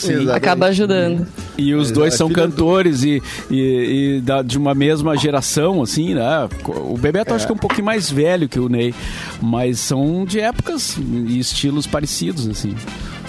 [0.00, 0.30] Exatamente.
[0.30, 1.26] Acaba ajudando.
[1.56, 5.82] E os dois é são do- cantores e, e, e da- de uma mesma geração,
[5.82, 6.48] assim, né?
[6.64, 8.94] O Bebeto acho que é um pouquinho mais velho que o Ney,
[9.42, 12.76] mas são de épocas e estilos parecidos, assim.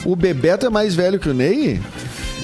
[0.05, 1.79] O Bebeto é mais velho que o Ney?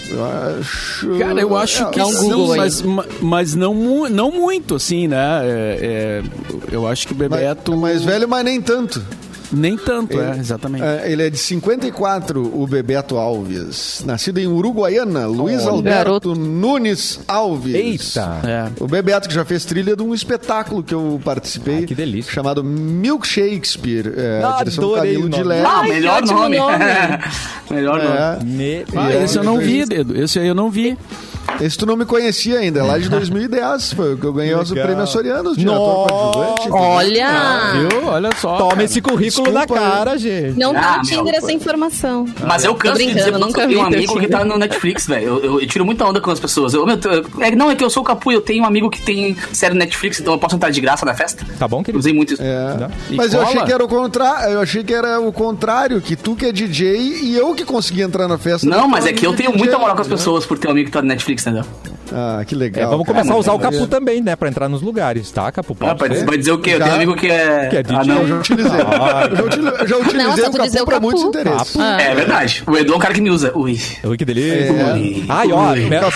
[0.09, 1.17] Eu acho.
[1.17, 3.73] Cara, eu acho É, que Dá um sim, Google mas, ma- mas não,
[4.09, 5.41] não muito, assim, né?
[5.43, 6.23] É- é,
[6.71, 7.73] eu acho que o Bebeto...
[7.73, 9.03] é mais velho, mas nem tanto.
[9.51, 10.83] Nem tanto, é, exatamente.
[10.83, 14.03] É, ele é de 54, o Bebeto Alves.
[14.05, 15.71] Nascido em Uruguaiana, Luiz Olha.
[15.71, 16.35] Alberto Garoto.
[16.35, 17.75] Nunes Alves.
[17.75, 18.41] Eita!
[18.43, 18.83] É.
[18.83, 21.83] O Bebeto que já fez trilha de um espetáculo que eu participei.
[21.83, 22.31] Ah, que delícia.
[22.31, 24.13] Chamado Milk Shakespeare.
[24.15, 25.43] É, direção do Adorei Camilo de.
[25.43, 25.67] Leve.
[25.67, 26.57] Ah, melhor nome.
[26.57, 26.77] nome.
[27.69, 28.17] melhor nome.
[28.17, 28.43] É.
[28.43, 28.85] Me...
[28.95, 29.85] Ah, esse eu não vi.
[29.85, 30.19] Dedo.
[30.19, 30.97] Esse aí eu não vi.
[31.61, 33.93] Esse tu não me conhecia ainda, é lá de 2010.
[33.93, 34.85] Foi o que eu ganhei os Legal.
[34.87, 36.69] prêmios Sorianos de ator coadjuvante.
[36.71, 37.87] Olha!
[37.89, 38.05] Viu?
[38.07, 38.57] Olha só.
[38.57, 38.83] Toma cara.
[38.83, 39.67] esse currículo Desculpa na aí.
[39.91, 40.59] cara, gente.
[40.59, 42.25] Não tá Ah, Tinder meu, essa informação.
[42.45, 45.25] Mas eu canso de dizer nunca eu tenho um amigo que tá no Netflix, velho.
[45.27, 46.73] Eu, eu- eu tiro muita onda com as pessoas.
[46.73, 48.89] Eu, meu, eu- é, não, é que eu sou o Capu eu tenho um amigo
[48.89, 51.45] que tem série Netflix, então eu posso entrar de graça na festa.
[51.57, 51.99] Tá bom, querido?
[51.99, 52.41] Usei muito isso.
[52.43, 52.75] É.
[52.77, 52.89] Dá.
[53.11, 53.51] Mas eu cola?
[53.51, 54.49] achei que era o contrário.
[54.53, 58.01] Eu achei que era o contrário, que tu que é DJ e eu que consegui
[58.01, 58.67] entrar na festa.
[58.69, 60.15] Não, mas é que eu tenho DJ, muita moral com as né?
[60.15, 61.63] pessoas por ter um amigo que tá no Netflix, entendeu?
[62.13, 62.89] Ah, que É, legal.
[62.91, 63.17] vamos cara.
[63.19, 63.87] começar a usar o mas capu é.
[63.87, 64.35] também, né?
[64.35, 65.75] Pra entrar nos lugares, tá, Capu?
[65.81, 66.25] Ah, Pode vai, ser?
[66.25, 66.71] vai dizer o quê?
[66.71, 67.67] Eu Já- tenho um amigo que é.
[67.69, 67.97] Que é DJ.
[67.99, 68.15] ah, não.
[68.21, 68.71] Eu já utilizei.
[68.71, 71.01] eu já utilizei, eu já utilizei Não, só o dizer capu o pra capu.
[71.05, 71.75] muitos interesses.
[71.79, 72.01] Ah.
[72.01, 72.63] É verdade.
[72.67, 73.51] O Edu é um cara que me usa.
[73.55, 73.79] Ui.
[74.03, 74.53] Ui, que delícia.
[74.71, 75.21] É.
[75.29, 75.79] Ai, ó, Ui.
[75.81, 76.11] Sem Mel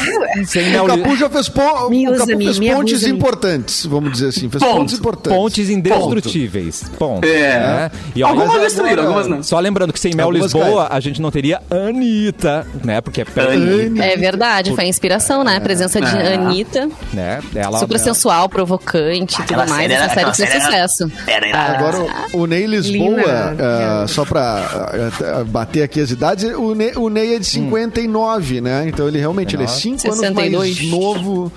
[0.83, 3.85] O Capu já fez, pon- Me o usa, Capu me- fez me pontes abusa, importantes,
[3.85, 4.49] vamos dizer assim.
[4.49, 4.77] Fez Pontos.
[4.77, 5.37] pontes importantes.
[5.39, 6.83] Pontes indestrutíveis.
[6.97, 7.25] Ponto.
[7.25, 7.59] É.
[7.59, 7.91] Né?
[8.15, 9.43] E olha, Algumas mas destruíram, algumas não.
[9.43, 13.01] Só lembrando que sem Mel Algumas Lisboa, a gente não teria Anitta, né?
[13.01, 14.03] Porque é perto, Anitta.
[14.03, 15.57] É verdade, foi a inspiração, né?
[15.57, 16.35] A presença de É.
[16.35, 16.89] Anitta.
[17.13, 17.39] né?
[17.55, 19.89] Ela, Super sensual, provocante e tudo mais.
[19.91, 21.11] Essa série fez era- sucesso.
[21.27, 21.77] Era Ah.
[21.77, 27.09] Agora, o Ney Lisboa, ah, só pra ah, bater aqui as idades, o Ney, o
[27.09, 28.85] Ney é de 59, né?
[28.87, 30.79] Então ele realmente ele é 5 anos 62.
[30.81, 31.51] mais novo,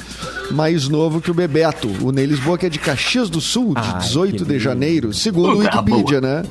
[0.51, 1.88] mais novo que o Bebeto.
[2.03, 4.59] O Ney Lisboa que é de Caxias do Sul, de Ai, 18 que de lindo.
[4.61, 6.42] janeiro, segundo o Uh, tá Wikipedia, né?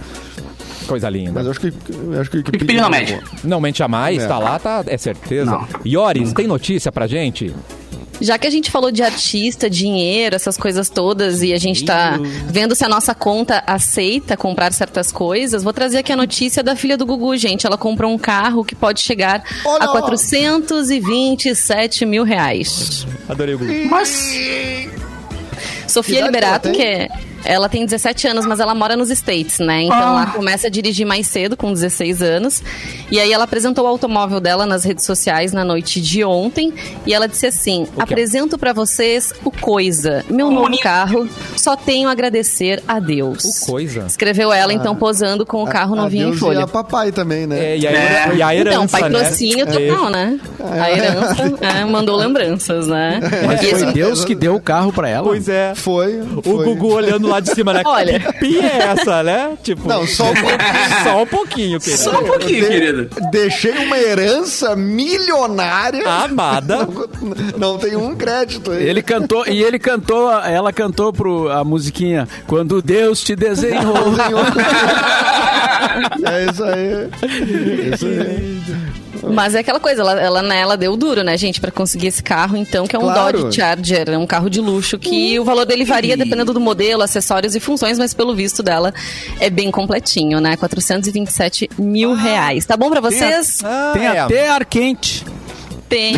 [0.87, 1.31] Coisa linda.
[1.35, 2.81] Mas eu acho que, eu acho que o Wikipedia...
[2.81, 3.19] Não mede.
[3.43, 4.27] Não mente jamais, É.
[4.27, 5.51] tá lá, tá, é certeza.
[5.51, 5.67] Não.
[5.85, 7.53] Ioris, tem notícia pra gente?
[8.21, 12.19] Já que a gente falou de artista, dinheiro, essas coisas todas, e a gente tá
[12.45, 16.75] vendo se a nossa conta aceita comprar certas coisas, vou trazer aqui a notícia da
[16.75, 17.65] filha do Gugu, gente.
[17.65, 20.01] Ela comprou um carro que pode chegar Olha a lá.
[20.01, 23.05] 427 mil reais.
[23.27, 23.85] Adorei o Google.
[23.89, 24.31] Mas.
[25.87, 27.09] Sofia Liberato, que é.
[27.43, 29.83] Ela tem 17 anos, mas ela mora nos States, né?
[29.83, 32.61] Então ela começa a dirigir mais cedo, com 16 anos.
[33.09, 36.73] E aí ela apresentou o automóvel dela nas redes sociais na noite de ontem.
[37.05, 38.03] E ela disse assim: é?
[38.03, 41.27] apresento pra vocês o Coisa, meu novo carro.
[41.55, 43.43] Só tenho a agradecer a Deus.
[43.43, 44.05] O Coisa?
[44.07, 46.59] Escreveu ela, então, posando com o carro novinho em Adeus folha.
[46.59, 47.59] E a papai também, né?
[47.73, 48.31] É, e, a, É.
[48.35, 49.19] e a herança, Então, pai né?
[49.19, 50.39] trouxinho É, total, né?
[50.59, 51.35] A herança
[51.79, 53.19] é, mandou lembranças, né?
[53.45, 55.23] Mas E esse- foi Deus que deu o carro pra ela?
[55.27, 55.73] Pois é.
[55.75, 56.65] Foi, O foi.
[56.65, 57.81] Gugu olhando lá de cima, né?
[57.85, 58.19] Olha.
[58.19, 59.57] Que pia é essa, né?
[59.63, 61.03] Tipo, Não, só um pouquinho.
[61.03, 62.03] só um pouquinho, querido.
[62.03, 63.09] Só um pouquinho, querido.
[63.31, 66.07] Deixei uma herança milionária.
[66.07, 66.87] Amada.
[67.57, 68.87] Não tem um crédito aí.
[68.87, 73.95] Ele cantou, e ele cantou, ela cantou pro, a musiquinha Quando Deus te desenhou.
[76.25, 77.09] É isso aí.
[77.91, 79.00] É Isso aí.
[79.29, 82.23] Mas é aquela coisa, ela, ela, né, ela deu duro, né, gente, pra conseguir esse
[82.23, 83.43] carro, então, que é um Claro.
[83.43, 87.01] Dodge Charger, é um carro de luxo, que o valor dele varia dependendo do modelo,
[87.03, 88.93] acessórios e funções, mas pelo visto dela
[89.39, 90.55] é bem completinho, né?
[90.57, 92.65] 427 mil reais.
[92.65, 93.59] Tá bom pra vocês?
[93.63, 94.19] Ah, Tem é.
[94.19, 95.25] até ar quente.
[95.91, 96.17] Tem.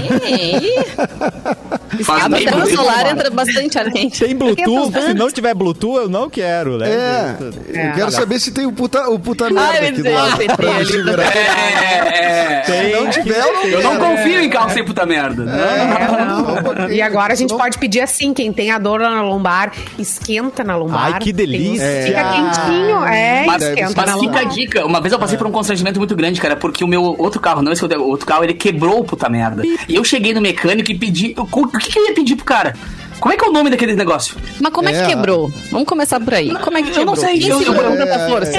[2.04, 2.76] Faz A bonito.
[2.76, 4.24] solar entra bastante ar quente.
[4.24, 6.90] Tem Bluetooth, se não tiver Bluetooth, eu não quero, né?
[6.90, 7.36] É,
[7.80, 7.90] É.
[7.90, 10.86] eu quero saber se tem o puta, o puta merda Ai, aqui do lado.
[10.86, 11.36] Segurar.
[11.36, 12.64] É, é.
[12.64, 15.44] Se não tiver, eu não Eu não confio em carro sem puta merda.
[15.44, 16.92] É, não.
[16.92, 20.76] E agora a gente pode pedir assim, quem tem a dor na lombar, esquenta na
[20.76, 21.14] lombar.
[21.16, 21.84] Ai, que delícia.
[21.86, 24.86] Tem- Fica quentinho, é, Mas, esquenta mas na fica a dica.
[24.86, 27.62] Uma vez eu passei por um constrangimento muito grande, cara, porque o meu outro carro,
[27.64, 29.63] não esse outro outro carro, ele quebrou o puta merda.
[29.88, 31.34] E eu cheguei no mecânico e pedi.
[31.38, 32.76] O o que, que eu ia pedir pro cara?
[33.20, 34.36] Como é que é o nome daquele negócio?
[34.60, 35.02] Mas como é, É.
[35.02, 35.50] que quebrou?
[35.72, 36.54] Vamos começar por aí.
[36.56, 37.16] Como é que Eu quebrou?
[37.16, 38.52] não sei, eu- segurou eu- com tanta é, força?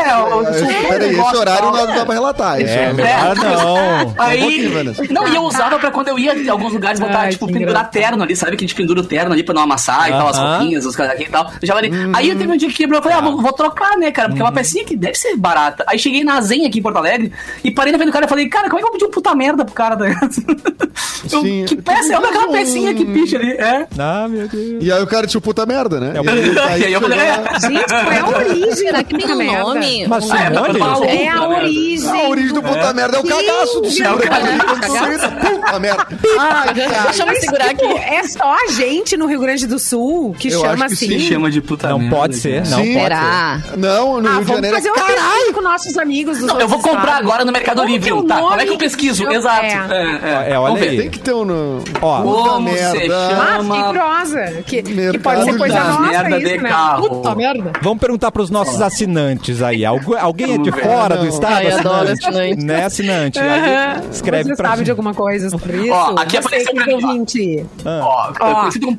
[0.00, 2.60] É, eu, É, Peraí, esse horário não dá pra relatar.
[2.60, 4.08] Esse É, horário- melhor não.
[4.08, 5.02] Um Aí, pouquinho, Vanessa.
[5.10, 7.68] não, e eu usava pra quando eu ia em alguns lugares botar, Ai, tipo, pendurar
[7.68, 7.90] engraçado.
[7.92, 8.56] terno ali, sabe?
[8.56, 10.96] Que a gente pendura o terno ali pra não amassar e tal, as roupinhas, os
[10.96, 11.50] casaquinhos e tal.
[11.60, 11.90] Eu já ali.
[11.90, 12.12] Hum.
[12.14, 14.28] Aí eu teve um dia que quebrou, eu falei, ah, vou, vou trocar, né, cara?
[14.28, 15.84] Porque é uma pecinha que deve ser barata.
[15.86, 17.32] Aí cheguei na Zen aqui em Porto Alegre
[17.64, 19.04] e parei na frente do cara e falei, cara, como é que eu vou pedir
[19.06, 19.96] um puta merda pro cara?
[19.96, 20.04] Tá?
[21.28, 21.64] Sim.
[21.66, 23.52] que peça é uma aquela pecinha que picha ali?
[23.52, 23.86] É.
[23.98, 24.82] Ah, meu Deus.
[24.82, 26.12] E aí o cara disse o puta merda, né?
[26.16, 26.22] É
[26.82, 27.34] E aí eu falei, é.
[27.60, 29.81] Gente, qual é a origem Será que tem um merda?
[29.82, 30.06] Nome?
[30.08, 32.10] Mas Um- Ah, é, é Puta a origem?
[32.22, 34.28] A origem do puta merda é o cagaço do É o seguro.
[34.28, 35.28] cagaço.
[35.50, 36.06] Puta merda.
[36.38, 37.02] Ai, cara.
[37.04, 37.86] Deixa eu me segurar aqui.
[37.86, 41.06] Tipo, é só a gente no Rio Grande do Sul que chama que assim.
[41.08, 41.18] sim.
[41.20, 43.60] Chama de puta Não merda, pode ser, não Será?
[43.76, 45.22] Não, no Ah, Rio de vamos Janeiro fazer é uma caralho.
[45.32, 48.10] pesquisa com nossos amigos Não, eu vou comprar agora no Mercado Livre.
[48.10, 49.28] que é Tá, como é que eu pesquiso?
[49.30, 49.64] Exato.
[49.64, 50.46] É.
[50.48, 50.96] É, É, olha aí.
[50.96, 51.80] Tem que ter um...
[52.00, 53.14] Ó, Puta merda.
[53.16, 53.74] Ah, chama?
[53.74, 54.62] fiquei curiosa.
[54.66, 56.68] Que, que Mercado pode ser coisa nossa Merda isso, de né?
[56.68, 57.08] carro.
[57.08, 57.72] Puta merda.
[57.82, 59.71] Vamos perguntar pros nossos assinantes aí.
[59.84, 61.54] Algu- Alguém é de fora do estado?
[61.54, 62.64] Ai, adoro assinante?
[62.64, 63.38] Né, assinante?
[63.38, 64.84] Aí escreve Você pra sabe gente.
[64.86, 65.92] de alguma coisa sobre isso?
[65.92, 67.06] Ó, aqui apareceu pra mim, ó.
[67.06, 67.66] ouvinte.
[67.84, 68.32] Ó,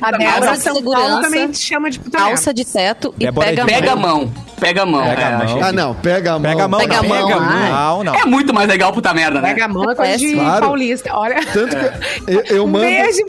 [0.02, 2.32] a Débora de São Segurança, Paulo também te chama de puta merda.
[2.32, 4.32] Alça de teto e Débora pega Pega a mão.
[4.60, 5.04] Pega a mão.
[5.04, 5.42] Pega é, a mão.
[5.44, 5.94] achei Ah, não.
[5.96, 6.42] Pega a mão.
[6.52, 7.10] Pega a mão, Pega não.
[7.10, 7.70] mão, Pega a mão.
[7.98, 8.16] Não, não.
[8.16, 9.50] É muito mais legal puta merda, né?
[9.54, 10.66] Pega a mão é coisa de Claro.
[10.68, 11.10] paulista.
[11.14, 11.36] Olha.
[11.52, 12.86] Tanto que eu, eu Um mando...
[12.86, 13.20] beijo,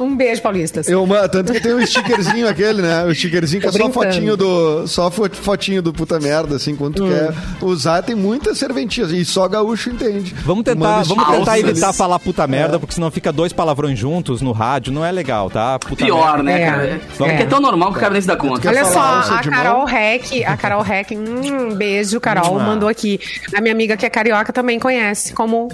[0.00, 0.88] um beijo, paulistas.
[0.88, 3.04] Eu, tanto que tem um stickerzinho aquele, né?
[3.04, 4.86] O stickerzinho que é só fotinho do.
[4.86, 9.10] Só fo- fotinho do puta merda, assim, quando tu quer usar, tem muitas serventias.
[9.10, 10.34] E só gaúcho entende.
[10.44, 11.58] Vamos tentar, vamos tentar Alças.
[11.68, 12.46] evitar falar puta É.
[12.46, 15.78] merda, porque senão fica dois palavrões juntos no rádio, não é legal, tá?
[15.78, 16.42] Puta Pior, merda.
[16.42, 16.70] né, É.
[16.70, 16.84] cara?
[16.84, 17.32] É.
[17.32, 18.68] É que é tão normal que o cara nem se dá conta.
[18.68, 19.84] Olha só, a Carol?
[19.84, 22.64] Reck, a Carol Reck, hum, um beijo, Carol, Ah.
[22.64, 23.18] mandou aqui.
[23.54, 25.68] A minha amiga que é carioca também conhece como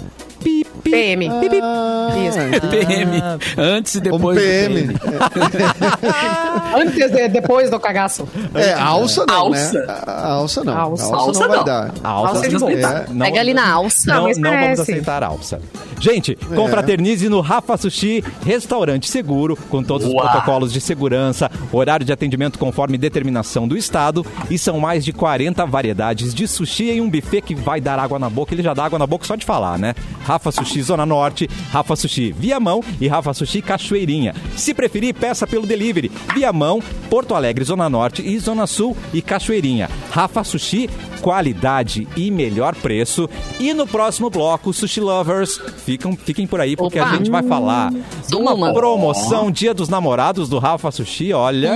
[0.89, 1.29] PM.
[1.61, 2.69] Ah, Isso.
[2.69, 3.21] PM.
[3.57, 4.95] Antes e Como depois do PM.
[6.77, 8.27] Antes e depois do cagaço.
[8.53, 9.79] É, alça não, Alça.
[9.79, 9.85] né?
[9.87, 10.77] A- Alça não.
[10.77, 11.03] Alça.
[11.05, 11.63] Alça, Alça não vai não.
[11.65, 11.91] dar.
[12.03, 12.71] A alça, Alça de não- boa.
[12.73, 13.05] É.
[13.09, 14.13] não- Pega ali na alça.
[14.13, 14.81] Não, não vamos parece.
[14.81, 15.59] aceitar alça.
[15.99, 22.11] Gente, confraternize no Rafa Sushi, restaurante seguro, com todos os protocolos de segurança, horário de
[22.11, 27.09] atendimento conforme determinação do Estado e são mais de 40 variedades de sushi em um
[27.09, 28.53] buffet que vai dar água na boca.
[28.53, 29.95] Ele já dá água na boca só de falar, né?
[30.25, 34.33] Rafa Sushi Zona Norte, Rafa Sushi Viamão e Rafa Sushi Cachoeirinha.
[34.55, 36.11] Se preferir, peça pelo delivery.
[36.33, 39.89] Viamão, Porto Alegre, Zona Norte e Zona Sul e Cachoeirinha.
[40.11, 40.89] Rafa Sushi,
[41.21, 43.29] qualidade e melhor preço.
[43.59, 47.09] E no próximo bloco, Sushi Lovers, ficam, fiquem por aí porque Opa.
[47.09, 48.73] a gente vai falar de uma Uma.
[48.73, 51.73] promoção Dia dos Namorados do Rafa Sushi, olha,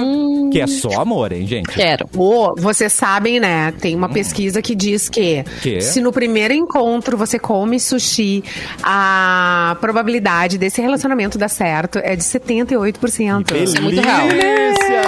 [0.52, 1.70] que é só amor, hein, gente?
[1.70, 2.08] Quero.
[2.16, 3.72] Ô, vocês sabem, né?
[3.80, 5.82] Tem uma pesquisa que diz que, Que?
[5.82, 8.44] se no primeiro encontro você come sushi,
[8.92, 13.56] a probabilidade desse relacionamento dar certo é de 78%.
[13.64, 14.28] Isso é muito real.
[14.28, 15.02] Delícia!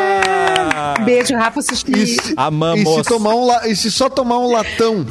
[1.04, 1.86] Beijo, Rafa Sushi.
[1.92, 2.82] E se, Amamos.
[2.88, 5.04] E se, tomar um, la- e se só tomar um latão?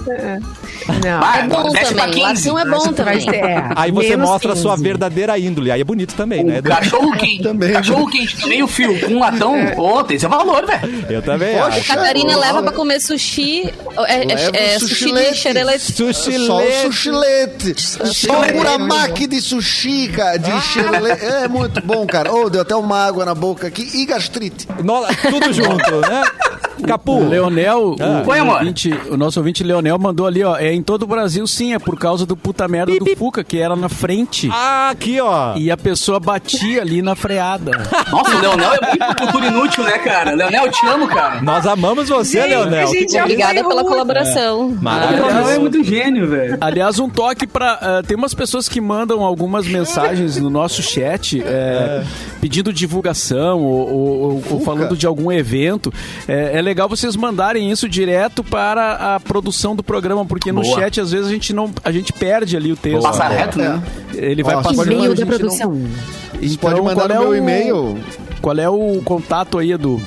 [0.88, 1.20] Não.
[1.20, 2.10] Vai, É bom também.
[2.10, 2.50] 15.
[2.50, 3.28] Latão é bom também.
[3.30, 4.82] é, Aí você menos mostra a sua 15.
[4.82, 5.70] verdadeira índole.
[5.70, 6.58] Aí é bonito também, né?
[6.60, 7.42] O cachorro quente.
[7.42, 7.72] Também.
[7.72, 9.54] Cachorro quente, meio fio, com um latão.
[9.78, 11.04] Ô, tem seu valor, velho.
[11.08, 11.66] Eu também Poxa.
[11.78, 11.86] acho.
[11.88, 13.72] Catarina Leva- leva pra comer sushi.
[14.06, 15.92] É, é- é o sushi de xerelete.
[15.92, 16.82] Sushi Só o lete.
[16.82, 17.74] sushilete.
[17.80, 20.38] Só o muramaki de sushi, cara.
[20.38, 22.32] De xerele- É muito bom, cara.
[22.32, 23.88] Oh, deu até uma água na boca aqui.
[23.94, 24.66] E gastrite.
[24.82, 26.22] No- tudo junto, né?
[26.86, 27.12] Capu.
[27.18, 28.22] O Leonel, Ah.
[28.26, 28.58] o, Oi, amor.
[28.60, 30.56] ouvinte- o nosso ouvinte Leonel mandou ali, ó.
[30.56, 33.59] É em todo o Brasil, sim, é por causa do puta merda do Fuca, que
[33.59, 34.48] era na frente.
[34.52, 35.54] Ah, aqui, ó.
[35.56, 37.72] E a pessoa batia ali na freada.
[38.11, 40.33] Nossa, o Leonel é muito cultura inútil, né, cara?
[40.35, 41.40] Leonel, eu te amo, cara.
[41.42, 42.87] Nós amamos você, Gente, Leonel.
[42.88, 44.68] gente é Obrigada pela colaboração.
[44.68, 45.26] O Maravilhoso.
[45.26, 46.59] Leonel é muito gênio, velho.
[46.61, 47.72] Aliás, um toque pra.
[47.80, 52.02] ah, tem umas pessoas que mandam algumas mensagens no nosso chat é,
[52.40, 55.92] pedindo divulgação ou, ou- ou falando de algum evento.
[56.28, 60.80] É, é legal vocês mandarem isso direto para a produção do programa, porque no Boa.
[60.80, 63.02] chat às vezes a gente não a gente perde ali o texto.
[63.02, 63.82] Passa reto, né?
[64.14, 64.74] Ele vai passar.
[64.74, 65.70] pode E-mail mandar, da gente, produção.
[65.70, 67.98] Pode Então, mandar qual no é meu o- e-mail.
[68.40, 70.00] Qual é o contato aí, Edu?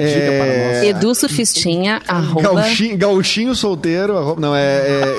[0.00, 2.40] É, Edu Surfistinha, arroba...
[2.42, 4.60] Gauchinho, gauchinho solteiro, arroba- não, é...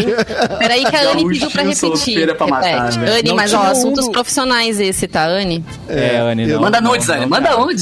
[0.58, 1.88] Peraí que a Anne pediu pra repetir.
[1.96, 2.98] solteira pra matar, Repete.
[2.98, 3.12] velho.
[3.14, 5.64] Anne, Não mas ó, um assuntos profissionais esse, tá, Anne?
[5.88, 6.60] É, Anne, não.
[6.60, 7.26] Manda nudes, Anne.
[7.26, 7.56] Manda.
[7.56, 7.74] Manda-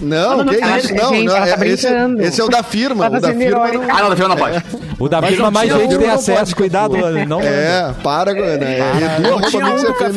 [0.00, 2.22] não, Manda que isso, não, Gente, não tá é- esse, brincando.
[2.22, 4.28] esse é o da firma, tá o da sendo firma não- Ah, não, da firma
[4.28, 4.62] não pode.
[4.98, 6.54] O da firma, mais gente tem não acesso.
[6.56, 7.26] Cuidado, Anne.
[7.26, 8.78] Não é, para, né?
[9.18, 9.60] Edu, arroba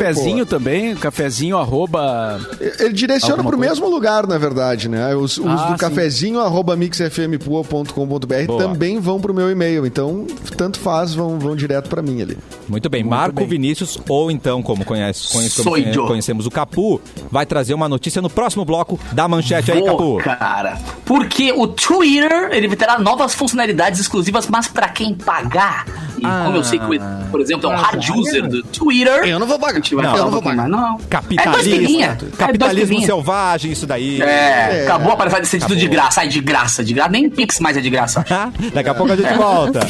[0.06, 2.40] cafezinho também, cafezinho arroba...
[2.78, 5.14] Ele direciona para o mesmo lugar, na verdade, né?
[5.14, 5.76] Os, os Ah, do sim.
[5.78, 9.86] cafezinho, arroba mixfmpua.com.br também vão pro meu e-mail.
[9.86, 12.36] Então, tanto faz, vão, vão direto para mim ali.
[12.68, 13.46] Muito bem, Marco bem.
[13.46, 16.06] Vinícius, ou então, como, conhece, conhece- como Sou conhe- eu.
[16.06, 20.38] conhecemos o Capu, vai trazer uma notícia no próximo bloco da manchete aí, Vou, Capu.
[20.38, 20.78] cara.
[21.04, 25.84] Porque o Twitter, ele terá novas funcionalidades exclusivas, mas pra quem pagar.
[26.22, 29.24] E como eu sei que, o- por exemplo, é um hard user do Twitter...
[29.24, 29.72] Eu não vou pagar.
[29.72, 30.68] A gente vai Não, falar eu não vou pagar.
[30.68, 30.96] Não.
[30.96, 32.02] É Capitalismo.
[32.02, 33.06] É dois capitalismo pilinha.
[33.06, 34.20] selvagem, isso daí.
[34.22, 34.84] É, É.
[34.84, 36.20] acabou a palhaçada de ser tudo de graça.
[36.20, 37.10] Ai, de graça, de graça.
[37.10, 38.24] Nem Pix mais é de graça.
[38.72, 39.80] Daqui a pouco a gente volta.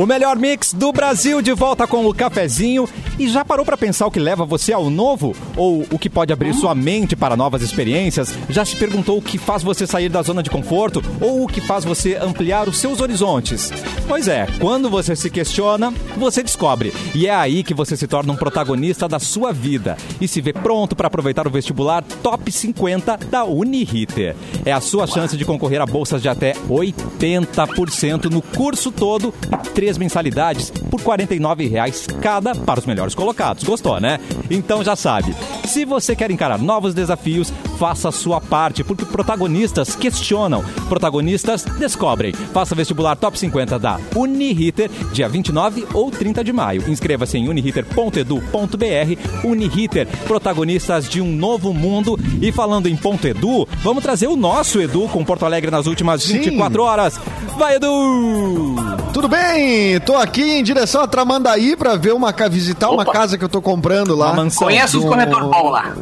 [0.00, 2.88] O melhor mix do Brasil de volta com o cafezinho.
[3.18, 5.36] E já parou pra pensar o que leva você ao novo?
[5.58, 8.34] Ou o que pode abrir sua mente para novas experiências?
[8.48, 11.02] Já se perguntou o que faz você sair da zona de conforto?
[11.20, 13.70] Ou o que faz você ampliar os seus horizontes?
[14.08, 16.94] Pois é, quando você se questiona, você descobre.
[17.14, 20.54] E é aí que você se torna um protagonista da sua vida e se vê
[20.54, 24.34] pronto para aproveitar o vestibular Top 50 da Uniriter.
[24.64, 29.89] É a sua chance de concorrer a bolsas de até 80% no curso todo e
[29.90, 33.64] três mensalidades por 49 reais cada para os melhores colocados.
[33.64, 34.18] Gostou, né?
[34.48, 35.34] Então já sabe.
[35.64, 42.32] Se você quer encarar novos desafios, faça a sua parte, porque protagonistas questionam, protagonistas descobrem.
[42.32, 46.84] Faça vestibular Top 50 da Uniriter, dia 29 ou 30 de maio.
[46.88, 49.44] Inscreva-se em uniriter.edu.br.
[49.44, 52.18] Uniriter, protagonistas de um novo mundo.
[52.42, 56.22] E falando em ponto Edu, vamos trazer o nosso Edu com Porto Alegre nas últimas
[56.22, 56.38] Sim.
[56.40, 57.20] 24 horas.
[57.56, 58.74] Vai, Edu!
[59.12, 59.98] Tudo bem?
[60.00, 63.12] Tô aqui em direção a Tramandaí para ver uma visitar uma Opa.
[63.12, 64.28] casa que eu tô comprando lá.
[64.32, 64.66] Uma mansão.
[64.68, 65.94] Conhece os do- corretor bom lá.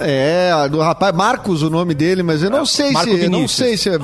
[0.00, 3.38] É, do rapaz Marcos, o nome dele, mas eu não sei Marco se, eu não
[3.38, 3.52] Vinícius.
[3.52, 3.98] sei se é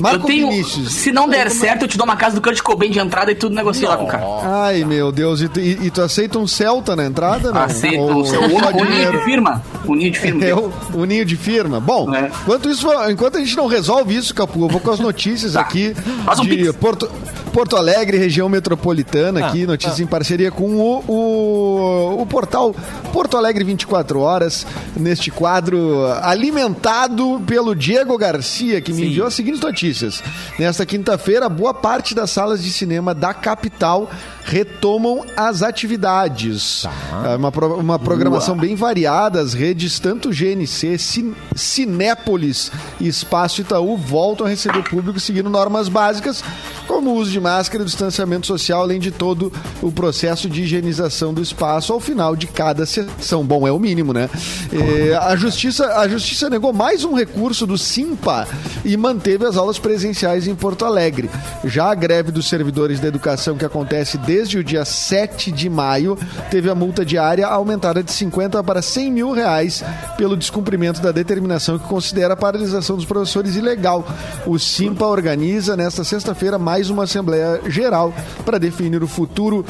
[0.00, 0.92] Marco eu tenho, Vinícius.
[0.92, 3.34] Se não der certo, eu te dou uma casa do Kurt Cobain de entrada e
[3.34, 4.24] tudo negocia lá com o cara.
[4.44, 7.50] Ai, meu Deus, e, tu- e- e tu aceita um Celta na entrada?
[7.52, 7.62] Não?
[7.62, 9.62] Aceita Ou o seu só o ninho de firma.
[9.84, 10.44] O ninho de firma.
[10.44, 11.80] É o, o ninho de firma.
[11.80, 12.30] Bom, É.
[12.42, 15.60] enquanto, isso, enquanto a gente não resolve isso, Capu, eu vou com as notícias Tá.
[15.60, 16.72] aqui Faz um de pix.
[16.76, 17.10] Porto,
[17.58, 22.72] Porto Alegre, região metropolitana, aqui, notícias em parceria com o, o, o portal
[23.12, 29.06] Porto Alegre 24 Horas, neste quadro alimentado pelo Diego Garcia, que me Sim.
[29.08, 30.22] enviou as seguintes notícias.
[30.56, 34.08] Nesta quinta-feira, boa parte das salas de cinema da capital
[34.44, 36.86] retomam as atividades.
[37.24, 43.96] É uma, uma programação bem variada, as redes tanto GNC, Cin- Cinépolis e Espaço Itaú
[43.96, 46.42] voltam a receber público seguindo normas básicas,
[46.86, 51.32] como o uso de máscara e distanciamento social, além de todo o processo de higienização
[51.32, 53.44] do espaço ao final de cada sessão.
[53.44, 54.28] Bom, é o mínimo, né?
[54.70, 58.46] É, a, justiça, a Justiça negou mais um recurso do Simpa
[58.84, 61.30] e manteve as aulas presenciais em Porto Alegre.
[61.64, 66.18] Já a greve dos servidores da educação, que acontece desde o dia 7 de maio,
[66.50, 69.82] teve a multa diária aumentada de 50 para 100 mil reais
[70.16, 74.06] pelo descumprimento da determinação que considera a paralisação dos professores ilegal.
[74.46, 78.12] O Simpa organiza nesta sexta-feira mais uma Assembleia Geral
[78.44, 79.64] para definir o futuro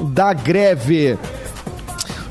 [0.00, 1.18] da greve.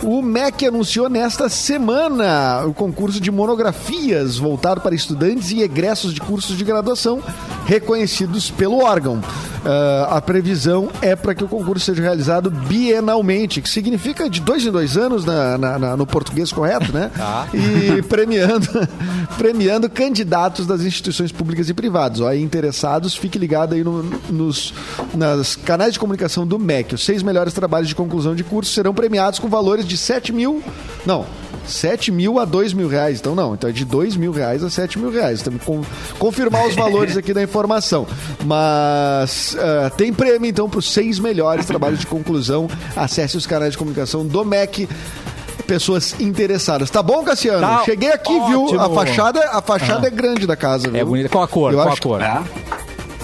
[0.03, 6.19] O MEC anunciou nesta semana o concurso de monografias voltado para estudantes e egressos de
[6.19, 7.21] cursos de graduação
[7.67, 9.21] reconhecidos pelo órgão.
[9.63, 14.65] Ah, a previsão é para que o concurso seja realizado bienalmente, que significa de dois
[14.65, 17.11] em dois anos na- na- na- no português correto, né?
[17.53, 18.67] E premiando,
[19.37, 22.21] premiando candidatos das instituições públicas e privadas.
[22.21, 24.73] Ó, aí interessados, fique ligado aí no- nos
[25.13, 26.95] nas canais de comunicação do MEC.
[26.95, 30.63] Os seis melhores trabalhos de conclusão de curso serão premiados com valores de 7 mil.
[31.05, 31.25] Não.
[31.67, 33.19] 7 mil a 2 mil reais.
[33.19, 33.53] Então, não.
[33.53, 35.41] Então é de 2 mil reais a 7 mil reais.
[35.41, 35.83] Temos que con-
[36.17, 38.07] confirmar os valores aqui da informação.
[38.43, 42.67] Mas ah, tem prêmio, então, para os seis melhores trabalhos de conclusão.
[42.95, 44.87] Acesse os canais de comunicação do MEC.
[45.67, 46.89] pessoas interessadas.
[46.89, 47.61] Tá bom, Cassiano?
[47.61, 48.63] Tá Cheguei aqui, viu?
[48.65, 48.79] ótimo.
[48.81, 50.99] A fachada, a fachada é grande da casa, viu?
[50.99, 51.29] É bonito.
[51.29, 51.71] Qual a cor?
[51.71, 52.21] Eu Qual a acho- cor?
[52.21, 52.41] É.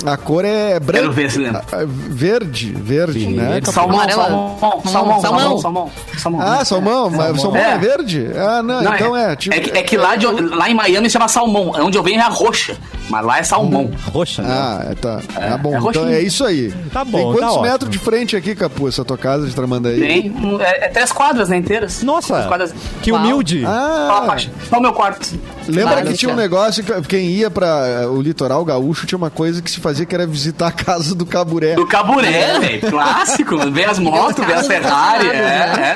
[0.06, 1.00] A cor é branca.
[1.02, 1.64] Quero ver se lembra.
[1.72, 3.50] Ah, Verde, verde, né?
[3.54, 3.72] Verde.
[3.72, 5.92] Salmão, salmão, salmão, salmão, Salmão.
[6.18, 6.42] salmão.
[6.42, 7.72] Ah, salmão, mas salmão é.
[7.74, 7.78] É.
[7.78, 8.28] verde?
[8.36, 9.36] Ah, não, Não, então é.
[9.36, 11.74] tipo- é, que, é que lá, de, lá em Miami chama salmão.
[11.76, 12.78] É onde eu venho é a roxa.
[13.10, 13.90] Mas lá é salmão.
[14.12, 14.50] Roxa, né?
[14.52, 15.20] Ah, é, tá.
[15.34, 15.74] tá bom.
[15.76, 16.74] é então é isso aí.
[16.92, 17.64] Tá bom, Tem quantos tá ótimo.
[17.64, 20.00] metros de frente aqui, Capu, essa tua casa de Tramandaí?
[20.00, 20.30] Tem.
[20.32, 22.04] um- É, é três quadras, né, inteiras.
[22.04, 22.76] Nossa, Três quadras.
[23.02, 23.64] que humilde.
[23.66, 24.36] Ah.
[24.70, 25.28] Só o meu quarto.
[25.72, 29.30] Lembra que tinha um negócio que quem ia pra eh, o litoral gaúcho tinha uma
[29.30, 31.76] coisa que se fazia que era visitar a casa do Caburé.
[31.76, 32.90] Do Caburé, velho.
[32.90, 33.58] Clássico.
[33.72, 35.28] Vê as motos, vê as Ferrari.
[35.30, 35.34] É,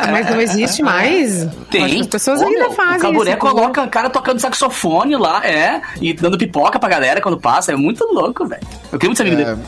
[0.08, 1.48] é, Mas não existe mais.
[1.70, 2.02] Tem.
[2.02, 5.82] As pessoas Ô, ainda meu, fazem O Caburé coloca o cara tocando saxofone lá, é,
[6.00, 7.72] e dando pipoca pra galera quando passa.
[7.72, 8.62] É muito louco, velho.
[8.92, 9.62] Eu queria muito ser amigo É, dele.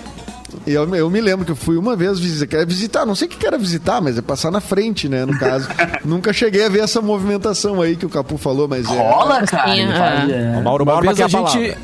[0.66, 3.32] Eu, eu me lembro que eu fui uma vez visitar, quer visitar, não sei o
[3.32, 5.68] que era visitar, mas é passar na frente, né, no caso.
[6.04, 8.98] Nunca cheguei a ver essa movimentação aí que o Capu falou, mas é...
[8.98, 9.74] Rola, cara.
[9.74, 10.58] Sim, é.
[10.58, 10.62] é.
[10.62, 11.78] Mauro Uma Borba vez a a gente.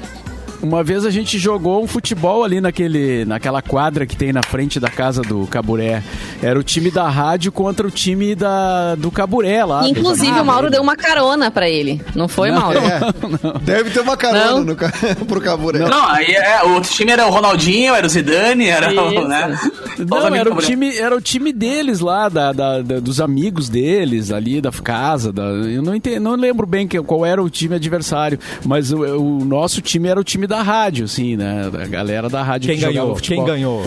[0.62, 4.80] Uma vez a gente jogou um futebol ali naquele, naquela quadra que tem na frente
[4.80, 6.04] da casa do Caburé.
[6.42, 9.88] Era o time da rádio contra o time da, do Caburé lá.
[9.88, 12.02] Inclusive, o Mauro deu uma carona pra ele.
[12.14, 12.78] Não foi, Mauro?
[12.80, 14.64] É, deve ter uma carona Não.
[14.64, 14.76] no,
[15.28, 15.80] pro Caburé.
[15.80, 19.28] Não, aí é, o outro time era o Ronaldinho, era o Zidane, era o, Isso.
[19.28, 19.60] né?
[19.98, 23.70] Os Não, era o, time, era o time deles lá, da, da- da- dos amigos
[23.70, 25.32] deles ali, da casa.
[25.32, 29.00] da- eu não, ente- não lembro bem que- qual era o time adversário, mas o,
[29.02, 31.70] o nosso time era o time da rádio, assim, né?
[31.82, 33.16] A galera da rádio Quem que ganhou?
[33.16, 33.86] Quem ganhou?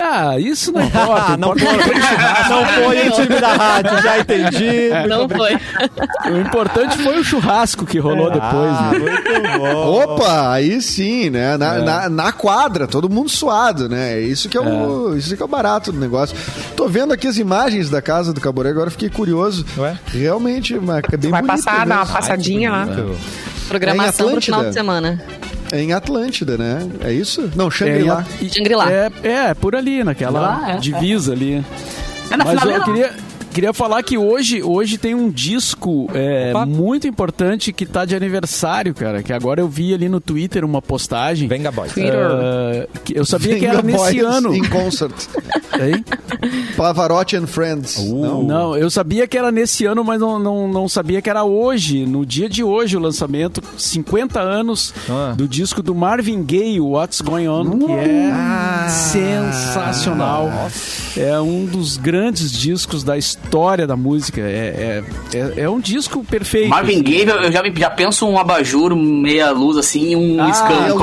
[0.00, 1.32] Ah, isso não importa.
[1.32, 4.88] Ah, não foi, importa- não foi o time da rádio, já entendi.
[5.08, 5.54] Não foi.
[6.32, 8.98] o importante foi o churrasco que rolou depois, Ah, né?
[8.98, 10.02] muito bom.
[10.02, 11.56] Opa, aí sim, né?
[11.56, 11.82] Na, É.
[11.82, 14.18] na, na quadra, todo mundo suado, né?
[14.20, 16.36] Isso que é, o, isso que é o barato do negócio.
[16.74, 19.64] Tô vendo aqui as imagens da casa do Caboré, agora fiquei curioso.
[19.78, 19.96] Ué?
[20.06, 22.14] Realmente, uma, é bem Vai bonita passar, dar uma mesmo.
[22.16, 22.88] passadinha lá.
[23.68, 25.22] Programação pro final de semana.
[25.72, 26.86] É em Atlântida, né?
[27.02, 27.50] É isso?
[27.56, 28.26] Não, Shangri-La.
[28.42, 28.92] e- Shangri-La.
[28.92, 31.64] É, é, por ali, naquela Lá, é, divisa ali.
[32.30, 33.12] É na Mas eu queria,
[33.50, 35.81] queria falar que hoje, hoje tem um disco
[36.14, 36.66] é, Opa.
[36.66, 39.22] muito importante que tá de aniversário, cara.
[39.22, 41.48] Que agora eu vi ali no Twitter uma postagem.
[41.48, 41.88] Venga, boy.
[41.88, 44.54] ah, que eu sabia que era Venga nesse Boys ano.
[44.54, 45.12] Em concert.
[45.80, 46.04] Hein?
[46.76, 47.96] Pavarotti and Friends.
[47.96, 48.14] Uh.
[48.20, 48.42] Não?
[48.42, 52.04] Não, eu sabia que era nesse ano, mas não, não, não sabia que era hoje,
[52.04, 55.32] no dia de hoje, o lançamento, 50 anos Ah.
[55.36, 60.50] do disco do Marvin Gaye, What's Going On, que é sensacional.
[61.16, 64.40] É um dos grandes discos da história da música.
[64.40, 65.02] É,
[65.32, 66.68] é, é, é um disco perfeito.
[66.68, 70.94] Marvin Gaye, eu já, já penso um abajur, meia luz assim, e um Ah, scan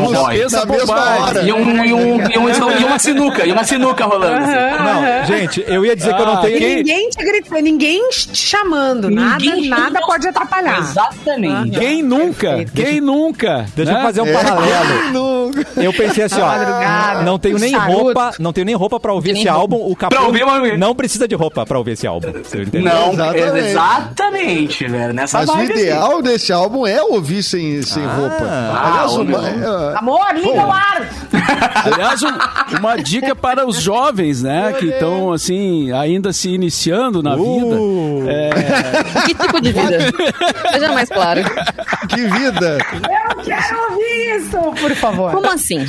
[0.51, 1.41] Na mesma hora.
[1.43, 4.35] E, um, e, um, e, um- e uma sinuca, e uma sinuca rolando.
[4.37, 4.83] assim.
[4.83, 6.57] Não, gente, eu ia dizer que eu não Ah, tenho.
[6.57, 10.79] E ninguém te gritando, ninguém te chamando, nada, Ninguém- nada pode atrapalhar.
[10.79, 11.77] Exatamente.
[11.79, 12.65] Quem nunca?
[12.73, 13.65] Quem nunca?
[13.75, 14.01] Deixa eu né?
[14.03, 15.11] fazer um É, paralelo.
[15.13, 15.67] nunca.
[15.77, 17.99] Eu pensei assim, ó, Madrugada, não tenho nem charuto.
[18.03, 19.59] roupa, não tenho nem roupa pra ouvir esse roupa.
[19.61, 19.91] álbum.
[19.91, 20.77] O Capu Pra ouvir, Marvin.
[20.77, 22.27] não precisa de roupa pra ouvir esse álbum.
[22.73, 23.67] Não, Exatamente.
[23.69, 25.13] exatamente, velho.
[25.13, 25.81] Nessa Mas o vibe, assim.
[25.81, 28.43] ideal desse álbum é ouvir sem, sem roupa.
[28.43, 29.41] Aliás, ô, o meu.
[29.41, 31.09] ma- é, Amor, liga o ar!
[31.93, 34.73] Aliás, um- uma dica para os jovens, né?
[34.73, 38.21] Que estão, assim, ainda se iniciando na Uh.
[38.23, 38.31] vida.
[38.31, 38.49] É,
[39.25, 39.97] Que tipo de vida?
[40.71, 41.41] Seja mais claro.
[42.09, 42.77] que vida!
[42.93, 45.31] Eu não quero ouvir isso, por favor.
[45.31, 45.85] Como assim?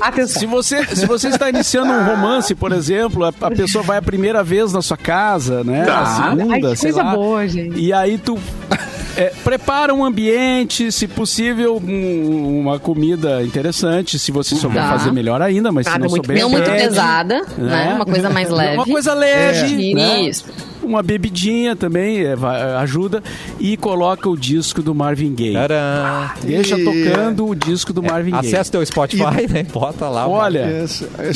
[0.00, 0.40] Atenção.
[0.40, 4.02] se, você, se você está iniciando um romance, por exemplo, a, a pessoa vai a
[4.02, 5.84] primeira vez na sua casa, né?
[5.84, 6.00] Tá.
[6.00, 7.14] A segunda, Ai, que sei coisa lá.
[7.14, 7.78] boa, gente.
[7.78, 8.38] E aí tu
[9.16, 14.18] é, prepara um ambiente, se possível, um- uma comida interessante.
[14.18, 14.90] Se você souber Tá.
[14.90, 16.42] fazer melhor ainda, mas se Nada não muito souber...
[16.42, 17.92] Não muito pesada, né?
[17.94, 18.76] Uma coisa mais leve.
[18.76, 20.22] Uma coisa leve, né?
[20.22, 20.44] Isso.
[20.84, 22.34] Uma bebidinha também é,
[22.78, 23.22] ajuda
[23.58, 25.52] e coloca o disco do Marvin Gaye.
[25.52, 26.30] Tcharam.
[26.42, 28.46] Deixa E- tocando o disco do Marvin Gaye.
[28.46, 29.62] Acesse teu Spotify, né?
[29.72, 30.28] Bota lá.
[30.28, 30.84] Olha,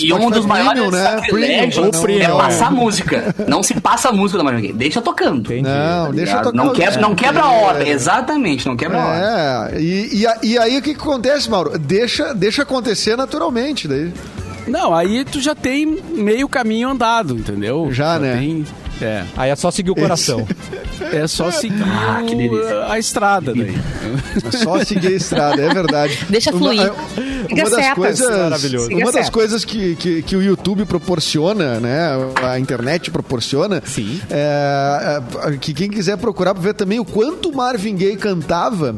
[0.01, 1.03] E um dos maiores né?
[1.03, 2.37] sacrilégios O premium, é é.
[2.37, 3.35] passar música.
[3.49, 4.73] Não se passa a música da Marvin Gaye.
[4.75, 5.41] Deixa tocando.
[5.53, 5.63] Entendi.
[5.69, 6.45] Não, deixa Ligado?
[6.45, 7.89] tocar Não o quebra, não quebra a ordem.
[7.89, 9.79] Exatamente, não quebra a ordem.
[9.79, 11.79] É, e, e, e aí o que, acontece, Mauro?
[11.79, 13.89] Deixa, deixa acontecer naturalmente.
[13.89, 14.13] Daí.
[14.67, 17.89] não, aí tu já tem meio caminho andado, entendeu?
[17.93, 18.37] Já, né?
[18.39, 18.65] tem-
[19.01, 20.47] é, Aí é só seguir o coração.
[21.13, 22.87] é só seguir Ah, que o- delícia.
[22.89, 23.77] a estrada daí.
[24.53, 26.27] É só seguir a estrada, é verdade.
[26.29, 26.81] Deixa fluir.
[26.81, 26.95] Uma,
[27.49, 27.95] Siga uma das setas.
[27.95, 32.09] coisas, uma das coisas que, que, que o YouTube proporciona, né?
[32.43, 33.83] A internet proporciona.
[33.85, 34.21] Sim.
[34.31, 38.97] É, é, que quem quiser procurar pra ver também o quanto o Marvin Gaye cantava,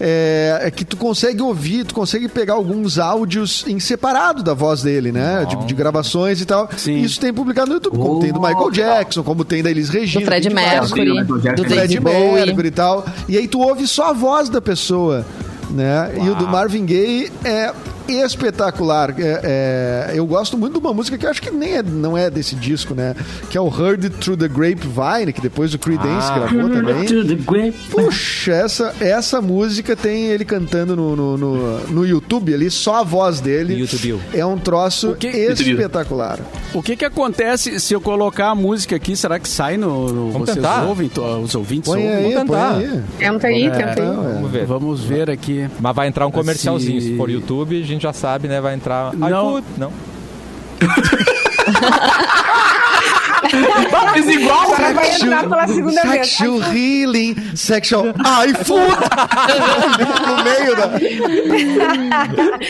[0.00, 4.82] é, é que tu consegue ouvir, tu consegue pegar alguns áudios em separado da voz
[4.82, 5.44] dele, né?
[5.48, 6.68] De, de gravações e tal.
[6.76, 6.98] Sim.
[7.00, 9.88] Isso tem publicado no YouTube, como tem do Michael Jackson, como como tem da Elis
[9.88, 10.20] Regina.
[10.20, 10.50] Do Fred.
[10.50, 12.00] Mercury, né, do do Fred.
[12.00, 13.04] Mercury e tal.
[13.28, 15.24] E aí tu ouve só a voz da pessoa.
[15.70, 16.12] Né?
[16.22, 17.72] E o do Marvin Gaye é
[18.08, 19.14] espetacular.
[19.18, 22.16] É- é- eu gosto muito de uma música que eu acho que nem é, não
[22.16, 23.14] é desse disco, né?
[23.50, 26.38] Que é o Heard It Through the Grapevine, que depois o Creedence Ah.
[26.48, 27.72] gravou também.
[27.90, 33.02] Puxa, essa, essa música tem ele cantando no, no, no, no YouTube ali, só a
[33.02, 33.74] voz dele.
[33.74, 34.20] YouTube.
[34.34, 36.38] É um troço O que- espetacular.
[36.74, 39.14] O que que acontece se eu colocar a música aqui?
[39.16, 40.08] Será que sai no...
[40.12, 40.84] no Vamos vocês tentar.
[40.84, 41.08] ouvem?
[41.08, 42.16] to- Os ouvintes Põe ouvem?
[42.16, 42.76] aí, põe tentar.
[42.76, 43.02] aí.
[43.18, 44.08] Tenta aí, tenta aí.
[44.08, 44.34] É.
[44.34, 44.66] Vamos ver.
[44.66, 45.68] Vamos ver aqui.
[45.80, 47.00] Mas vai entrar um comercialzinho.
[47.00, 48.60] Se for YouTube, gente já sabe, né?
[48.60, 49.14] Vai entrar.
[49.14, 49.28] Não.
[49.28, 49.66] iFood.
[49.78, 49.92] Não.
[54.32, 56.26] Igual, Agora vai entrar pela segunda vez.
[56.28, 58.04] Sexual healing, sexual
[58.48, 58.96] iFood.
[60.26, 60.88] no meio da.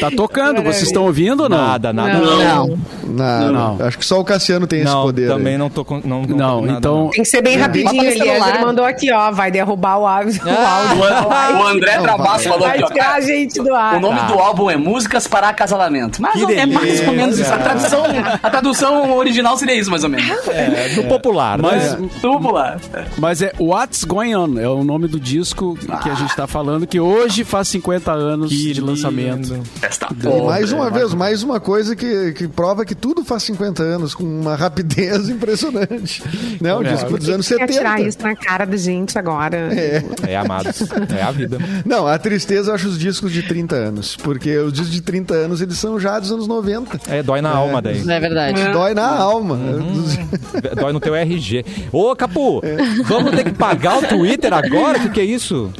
[0.01, 1.57] Tá tocando, vocês estão ouvindo ou não?
[1.59, 2.19] Nada, nada.
[2.19, 2.79] Não.
[3.05, 3.87] Não, Não.
[3.87, 5.29] Acho que só o Cassiano tem esse Não, poder.
[5.29, 5.59] também aí.
[5.59, 6.01] não tô com.
[6.05, 7.11] Não, não, Não, nada, então...
[7.11, 8.03] Tem que ser bem rapidinho.
[8.03, 9.31] No Ele mandou aqui, ó.
[9.31, 10.41] Vai derrubar o áudio.
[10.45, 10.95] O Ah.
[11.59, 12.43] O, o André Não, Travasso vai.
[12.45, 12.87] falou Vai aqui, ó.
[12.89, 13.97] tirar a cara, gente do ar.
[13.97, 14.27] O nome Tá.
[14.27, 16.23] do álbum é Músicas para Acasalamento.
[16.23, 17.53] Mas Que é mais ou menos isso.
[17.53, 18.05] A tradução,
[18.43, 20.29] a tradução original seria isso, mais ou menos.
[20.49, 22.09] É, do popular, Mas, né?
[22.53, 22.79] Lá.
[23.19, 26.87] mas é What's Going On, é o nome do disco que a gente tá falando,
[26.87, 29.61] que hoje faz 50 anos de lançamento.
[29.81, 33.83] Esta E mais uma vez, mais uma coisa que, que prova que tudo faz 50
[33.83, 36.23] anos com uma rapidez impressionante.
[36.61, 36.75] Né?
[36.75, 38.09] O disco dos anos Quer tirar 70.
[38.09, 39.57] isso na cara da gente agora.
[40.27, 40.83] É, amados.
[41.17, 41.59] É a vida.
[41.85, 44.17] Não, a tristeza eu acho os discos de 30 anos.
[44.17, 47.01] Porque os discos de 30 anos, eles são já dos anos 90.
[47.09, 48.01] É, dói na alma daí.
[48.09, 48.73] É verdade.
[48.73, 49.59] Dói na alma.
[50.83, 51.65] Dói no teu RG.
[51.93, 52.61] Ô, Capu,
[53.05, 54.99] vamos ter que pagar o Twitter agora?
[54.99, 55.73] O que, que é isso?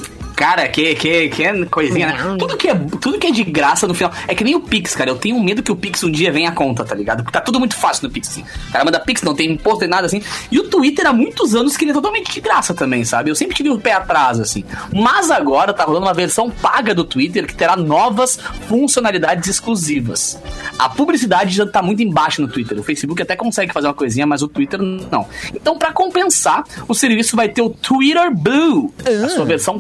[0.43, 2.37] Cara, que, que, que é coisinha, né?
[2.37, 4.13] Tudo que, é, tudo que é de graça no final.
[4.27, 5.09] É que nem o Pix, cara.
[5.09, 7.23] Eu tenho medo que o Pix um dia venha à conta, tá ligado?
[7.23, 8.45] Porque tá tudo muito fácil no Pix, assim.
[8.69, 10.21] O cara manda Pix, não tem imposto nem nada assim.
[10.51, 13.31] E o Twitter há muitos anos que ele é totalmente de graça também, sabe?
[13.31, 14.65] Eu sempre tive o pé atrás, assim.
[14.93, 18.37] Mas agora tá rolando uma versão paga do Twitter que terá novas
[18.69, 20.41] funcionalidades exclusivas.
[20.77, 22.81] A publicidade já tá muito embaixo no Twitter.
[22.81, 25.25] O Facebook até consegue fazer uma coisinha, mas o Twitter não.
[25.55, 28.93] Então, pra compensar, o serviço vai ter o Twitter Blue,
[29.25, 29.79] a sua versão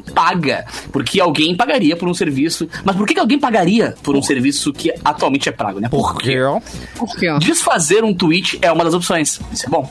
[0.56, 0.66] paga.
[0.92, 2.68] Porque alguém pagaria por um serviço.
[2.84, 5.88] Mas por que, que alguém pagaria por um serviço que atualmente é pago, né?
[5.88, 6.36] Por quê?
[6.96, 7.26] Por quê?
[7.38, 9.40] Desfazer um tweet é uma das opções.
[9.52, 9.90] Isso é bom.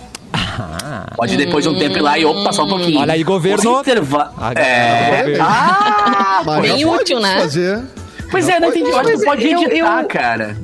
[1.16, 3.00] Pode depois de um tempo ir lá e opa, passar um pouquinho.
[3.00, 3.80] Olha aí, governo.
[3.82, 5.38] Interva- Ah, É.
[5.40, 7.40] Ah, Bem pode útil, né?
[7.42, 7.82] Fazer.
[8.30, 8.90] pois é, não entendi.
[8.90, 10.58] Eu pode eu- editar, eu- cara.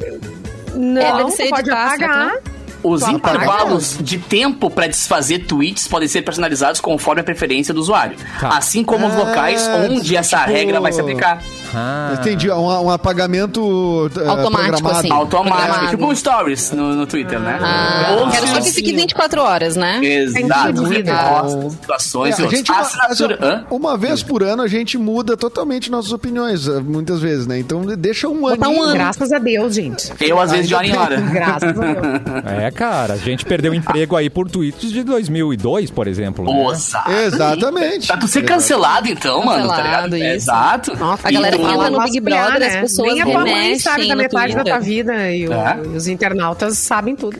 [0.73, 2.33] Não, É, deve ser pode editar, apagar.
[2.87, 3.35] Os Tu apaga.
[3.37, 8.15] intervalos de tempo para desfazer tweets podem ser personalizados conforme a preferência do usuário.
[8.39, 8.49] Tá.
[8.57, 11.41] Assim como os Ah, locais onde essa tipo- regra vai se aplicar.
[11.77, 12.17] Ah.
[12.19, 12.49] Entendi.
[12.49, 14.97] Um, um apagamento eh, Automático, programado.
[14.99, 15.11] assim.
[15.11, 15.57] Automático.
[15.57, 15.89] Programado.
[15.89, 17.59] Tipo um stories no, no Twitter, né?
[17.61, 19.99] Ah, Ou quero só que fique 24 horas, né?
[20.03, 20.83] Exato.
[20.83, 25.91] Respostas, situações É, a gente, uma, assim, uma vez por ano a gente muda totalmente
[25.91, 27.59] nossas opiniões, eh, muitas vezes, né?
[27.59, 28.69] Então deixa um aninho.
[28.69, 28.93] um ano.
[28.93, 30.11] Graças a Deus, gente.
[30.19, 31.19] Eu, às vezes, de hora em hora.
[31.21, 31.97] Graças a Deus.
[32.57, 36.45] É, cara, a gente perdeu emprego aí por tweets de 2002, por exemplo.
[36.45, 36.51] né?
[36.51, 37.03] Moça.
[37.25, 38.07] Exatamente.
[38.07, 40.03] Pra tu ser cancelado, então, mano, tá ligado?
[40.11, 40.25] Cancelado, isso.
[40.25, 40.97] Exato.
[40.97, 44.07] Nossa, A galera E fala no Big Brother, as pessoas Nem a tua mãe sabe
[44.07, 45.79] da metade da tua vida e, o- É.
[45.93, 47.37] e os internautas sabem tudo.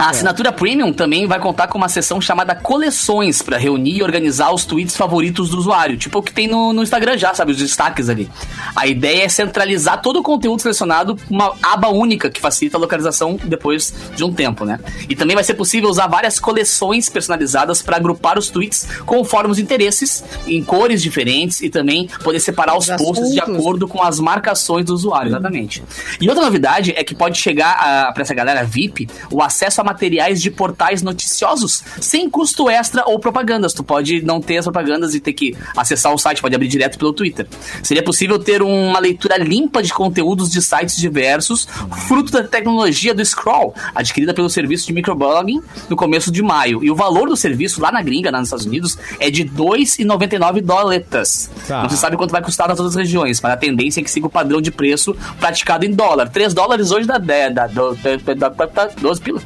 [0.00, 4.50] A assinatura Premium também vai contar com uma seção chamada Coleções para reunir e organizar
[4.50, 7.58] os tweets favoritos do usuário, tipo o que tem no, no Instagram já, sabe, os
[7.58, 8.26] destaques ali.
[8.74, 13.38] A ideia é centralizar todo o conteúdo selecionado uma aba única que facilita a localização
[13.44, 14.80] depois de um tempo, né?
[15.06, 19.58] E também vai ser possível usar várias coleções personalizadas para agrupar os tweets conforme os
[19.58, 23.60] interesses, em cores diferentes e também poder separar os Os posts de assuntos.
[23.60, 25.82] acordo com as marcações do usuário, exatamente.
[26.18, 30.40] E outra novidade é que pode chegar para essa galera VIP o acesso a materiais
[30.40, 33.74] de portais noticiosos sem custo extra ou propagandas.
[33.74, 36.98] Tu pode não ter as propagandas e ter que acessar o site, pode abrir direto
[36.98, 37.46] pelo Twitter.
[37.82, 41.66] Seria possível ter uma leitura limpa de conteúdos de sites diversos,
[42.06, 46.84] fruto da tecnologia do Scroll, adquirida pelo serviço de microblogging no começo de maio.
[46.84, 51.50] E o valor do serviço lá na gringa, nos Estados Unidos, é de 2,99 dólares.
[51.66, 51.82] Tá.
[51.82, 54.26] Não se sabe quanto vai custar nas outras regiões, mas a tendência é que siga
[54.26, 56.28] o padrão de preço praticado em dólar.
[56.28, 59.42] 3 dólares hoje dá, dá, dá, dá, dá, dá 12 pila.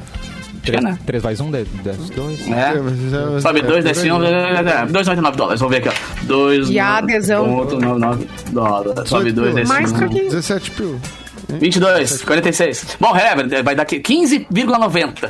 [0.65, 0.97] Três, né?
[1.05, 1.67] 3 mais 1, 10,
[2.15, 2.47] 2.
[2.49, 3.39] É.
[3.41, 5.59] Sobe 2, desce 1, 2,99 dólares.
[5.59, 6.25] Vamos ver aqui, ó.
[6.25, 7.47] 2, E a adesão?
[7.47, 9.09] 99 dólares.
[9.09, 10.09] Sobe 2, desce Mais pra 1.
[10.09, 10.23] quem?
[10.29, 10.99] 17 pil.
[11.47, 12.97] 22, 46.
[12.99, 15.29] Bom, Hever, vai dar aqui 15,90.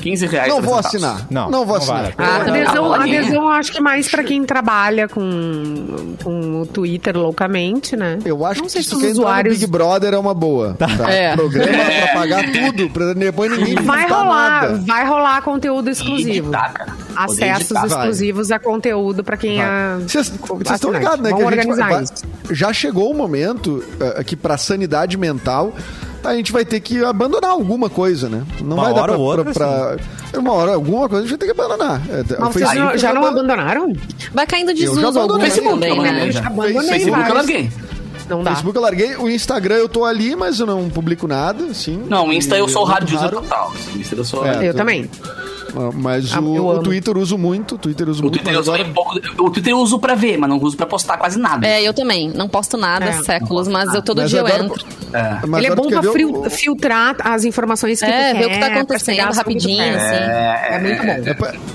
[0.00, 0.48] 15 reais.
[0.48, 1.26] Não vou assinar.
[1.30, 2.02] Não, Não vou não assinar.
[2.02, 2.14] vale.
[2.18, 6.62] A Ah, adesão, não, a adesão, eu acho que mais pra quem trabalha com, com
[6.62, 8.18] o Twitter loucamente, né?
[8.24, 9.58] Eu acho não que sei se no usuários.
[9.58, 10.74] Big Brother é uma boa.
[10.78, 10.88] Tá?
[11.10, 11.34] É.
[11.36, 14.82] Programa pra pagar tudo, pra depois ninguém Vai rolar, nada.
[14.86, 16.48] vai rolar conteúdo exclusivo.
[16.48, 16.92] Editar, cara.
[17.14, 17.86] Acessos editar.
[17.86, 19.66] exclusivos a conteúdo pra quem é.
[20.06, 20.98] Vocês estão assinante.
[20.98, 21.30] ligados, né?
[21.30, 22.14] Vamos que a gente organizar vai- isso.
[22.50, 23.84] já chegou o momento
[24.18, 25.72] uh, que pra sanidade mental
[26.24, 28.42] a gente vai ter que abandonar alguma coisa, né?
[28.62, 29.96] Não Uma vai dar hora pra, ou outra, pra-
[30.30, 32.00] pra- Uma hora, alguma coisa a gente vai ter que abandonar.
[32.08, 33.92] É, o Mas vocês Facebook não- já não aban- abandonaram?
[34.32, 36.08] Vai caindo Eu já desuso algumas Facebook, também, eu né?
[36.08, 36.40] abandonei já.
[36.46, 37.70] Abandonei Facebook eu larguei.
[38.28, 38.50] Não dá.
[38.52, 42.00] Facebook eu larguei, o Instagram eu tô ali, mas eu não publico nada, assim.
[42.08, 43.72] Não, o Insta eu sou muito hard user total.
[43.94, 44.46] O Insta eu sou.
[44.46, 44.68] É.
[44.68, 45.10] Eu também.
[45.76, 46.82] Ah, Mas Ah, o, eu.
[46.82, 49.72] Twitter eu uso muito, o Twitter eu uso O muito, Twitter, eu pouco, o Twitter
[49.72, 51.66] eu uso pra ver, mas não uso pra postar quase nada.
[51.66, 52.28] É, eu também.
[52.30, 53.22] Não posto nada É.
[53.22, 54.84] séculos, mas eu todo Mas dia eu agora- entro.
[55.12, 55.40] É.
[55.46, 58.48] mas Ele é bom quer pra o- filtrar as informações que É, tu ver o
[58.50, 59.96] que tá quer, acontecendo rapidinho, quer.
[59.96, 60.74] assim.
[60.74, 61.30] É muito bom.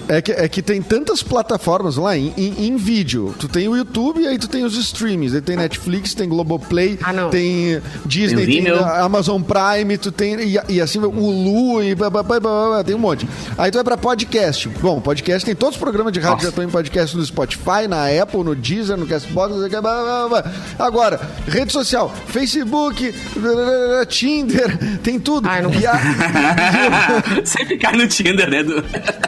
[0.09, 3.35] É, é que, é que tem tantas plataformas lá em, em, em vídeo.
[3.39, 5.33] Tu tem o YouTube e aí tu tem os streamings.
[5.33, 7.29] Aí tem Netflix, tem Globoplay, Ah, não.
[7.29, 10.35] tem Disney, Tem tem, Amazon Prime, tu tem.
[10.41, 13.27] E, e assim, o Lu e blá, blá, blá, blá, blá, tem um monte.
[13.57, 14.67] Aí tu vai pra podcast.
[14.81, 16.43] Bom, podcast tem todos os programas de rádio Nossa.
[16.45, 19.69] já estão em podcast no Spotify, na Apple, no Deezer, no Castbox, não sei o
[19.69, 20.51] que, blá, blá, blá.
[20.79, 25.47] Agora, rede social, Facebook, blá, blá, blá, Tinder, tem tudo.
[25.47, 25.93] Ai, não- E a-
[27.45, 28.63] Sempre cai no Tinder, né?
[28.63, 28.79] Do...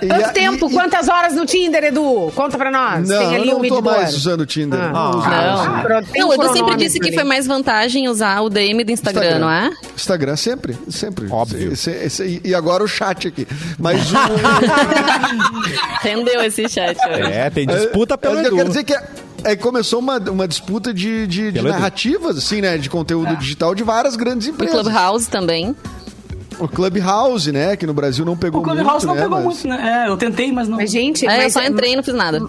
[0.01, 0.70] e Quanto a- tempo?
[0.70, 2.32] e- Quantas horas no Tinder, Edu?
[2.36, 3.08] Conta pra nós.
[3.08, 3.84] Não, Tem ali eu não tô medidor.
[3.84, 4.80] mais usando o Tinder.
[4.80, 4.89] Ah.
[4.91, 5.28] Não uso Não.
[5.30, 5.82] mais.
[5.84, 8.91] Pro- tem Não, o Edu sempre disse que foi mais vantagem usar o DM do
[8.91, 9.72] Instagram, não é?
[9.95, 11.28] Instagram sempre, sempre.
[11.30, 11.74] Óbvio.
[11.74, 13.47] Esse- esse- e agora o chat aqui.
[13.78, 14.16] Mas o.
[16.01, 17.31] Rendeu esse chat hoje.
[17.31, 18.55] É, tem disputa pelo Mas eu Edu.
[18.57, 19.03] quero dizer que é,
[19.43, 22.77] é começou uma, uma disputa de, de, de narrativas, assim, né?
[22.77, 24.81] De conteúdo digital de várias grandes O empresas.
[24.81, 25.75] Clubhouse também.
[26.59, 27.75] O Clubhouse, né?
[27.75, 29.21] Que no Brasil não pegou O Clubhouse muito, não né?
[29.21, 30.05] pegou mas- muito, né?
[30.05, 30.77] É, eu tentei, mas não.
[30.77, 32.41] Mas, gente, É, eu mas, só entrei e não fiz nada.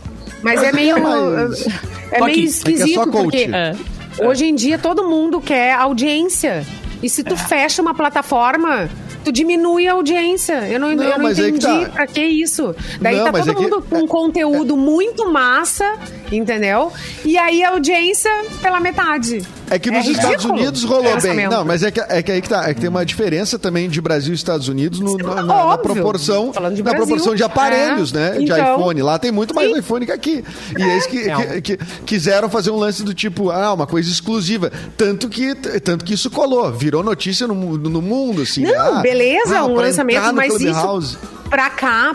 [0.42, 0.96] mas é meio.
[1.02, 1.66] Mas-
[2.10, 4.26] É meio esquisito, É é porque É.
[4.26, 6.64] hoje em dia todo mundo quer audiência.
[7.02, 8.88] E se tu fecha uma plataforma,
[9.28, 10.66] tu diminui a audiência.
[10.68, 11.90] Eu não, Não, eu não mas aí que entendi tá.
[11.90, 12.74] pra que isso.
[13.00, 15.84] Daí Não, tá todo é que- mundo com conteúdo muito massa,
[16.32, 16.92] entendeu?
[17.24, 18.30] E aí a audiência
[18.62, 19.42] pela metade.
[19.70, 21.46] É que nos Estados ridículo Unidos rolou bem.
[21.46, 22.70] Não, mas é que, é que aí que tá.
[22.70, 26.52] É que tem uma diferença também de Brasil e Estados Unidos no- na, na- proporção,
[26.54, 26.84] na Brasil.
[26.84, 28.16] proporção de aparelhos, É.
[28.16, 28.38] né?
[28.38, 28.76] De Então.
[28.78, 29.02] iPhone.
[29.02, 29.78] Lá tem muito mais Sim.
[29.78, 30.42] iPhone que aqui.
[30.78, 31.20] E é isso que,
[31.60, 34.72] que- que quiseram fazer um lance do tipo, ah, uma coisa exclusiva.
[34.96, 38.62] Tanto que, tanto que isso colou, virou notícia no, no mundo, assim.
[38.62, 39.17] Não, ah, beleza,
[39.54, 41.14] ah, um lançamento, mas Clubhouse.
[41.16, 42.14] isso pra cá,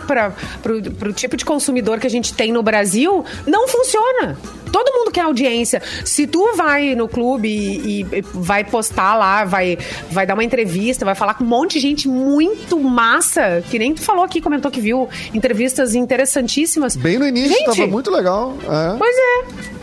[0.62, 4.38] pro, pro tipo de consumidor que a gente tem no Brasil, não funciona.
[4.72, 5.80] Todo mundo quer audiência.
[6.04, 9.78] Se tu vai no clube e, e vai postar lá, vai,
[10.10, 13.94] vai dar uma entrevista, vai falar com um monte de gente muito massa, que nem
[13.94, 16.96] tu falou aqui, comentou que viu entrevistas interessantíssimas.
[16.96, 18.56] Bem no início, Gente, tava muito legal.
[18.64, 18.96] é.
[18.98, 19.73] Pois é.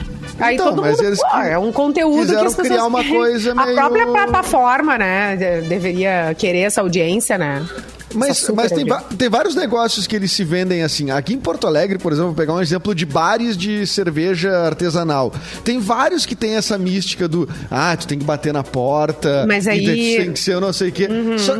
[0.41, 3.51] Aí Então, todo mundo, eles pô, é um conteúdo que as pessoas criar uma coisa
[3.51, 7.63] A meio- própria plataforma, né, de- deveria querer essa audiência, né?
[8.14, 8.86] Mas, mas tem,
[9.18, 11.12] tem vários negócios que eles se vendem assim.
[11.12, 15.32] Aqui em Porto Alegre, por exemplo, vou pegar um exemplo de bares de cerveja artesanal.
[15.64, 19.45] Tem vários que tem essa mística do ah, tu tem que bater na porta.
[19.47, 20.16] Mas e aí- Uhum.
[20.16, 21.07] tu tem que ser eu não sei o quê.
[21.38, 21.57] Só,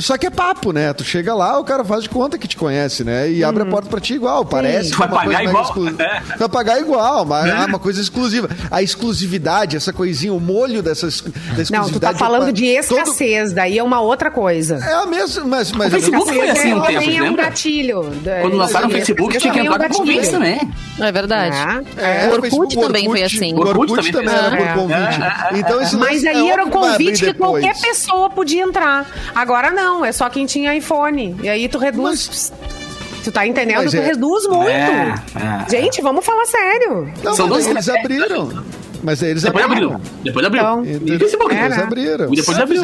[0.00, 0.92] só que é papo, né?
[0.92, 3.30] Tu chega lá, o cara faz de conta que te conhece, né?
[3.30, 3.48] E Uhum.
[3.48, 4.44] abre a porta pra ti igual.
[4.44, 5.64] Parece Tu vai pagar igual.
[5.64, 6.20] exclu- É.
[6.20, 8.48] Tu vai pagar igual, mas é uma coisa exclusiva.
[8.70, 11.72] A exclusividade, essa coisinha, o molho dessa da exclusividade.
[11.72, 14.76] Não, tu tá falando de todo- escassez, daí é uma outra coisa.
[14.76, 17.44] É a mesma, mas, mas Facebook foi assim um é- tempo, também é um lembra?
[17.44, 18.12] gatilho.
[18.40, 20.60] Quando lançaram o Facebook, tinha que é um entrar com convite também.
[21.00, 21.56] É verdade.
[21.96, 23.54] É, o o Orkut também foi assim.
[23.54, 24.66] O Orkut, também, era foi.
[24.66, 25.20] por convite.
[25.58, 29.06] Então, esse Mas aí é era um convite que qualquer pessoa podia entrar.
[29.34, 31.36] Agora não, é só quem tinha iPhone.
[31.42, 32.52] E aí tu reduz.
[33.24, 33.82] Tu tá entendendo?
[33.84, 34.68] Mas tu é- reduz muito.
[34.68, 35.70] É, é.
[35.70, 37.12] Gente, vamos falar sério.
[37.22, 38.64] Não, São mas eles abriram.
[39.02, 39.94] Mas aí eles Depois abriram.
[39.94, 40.10] abriu.
[40.22, 40.62] Depois abriu.
[40.62, 41.54] Então, E Facebook?
[41.54, 41.82] é, Eles né?
[41.82, 42.32] abriram.
[42.32, 42.82] E depois abriu.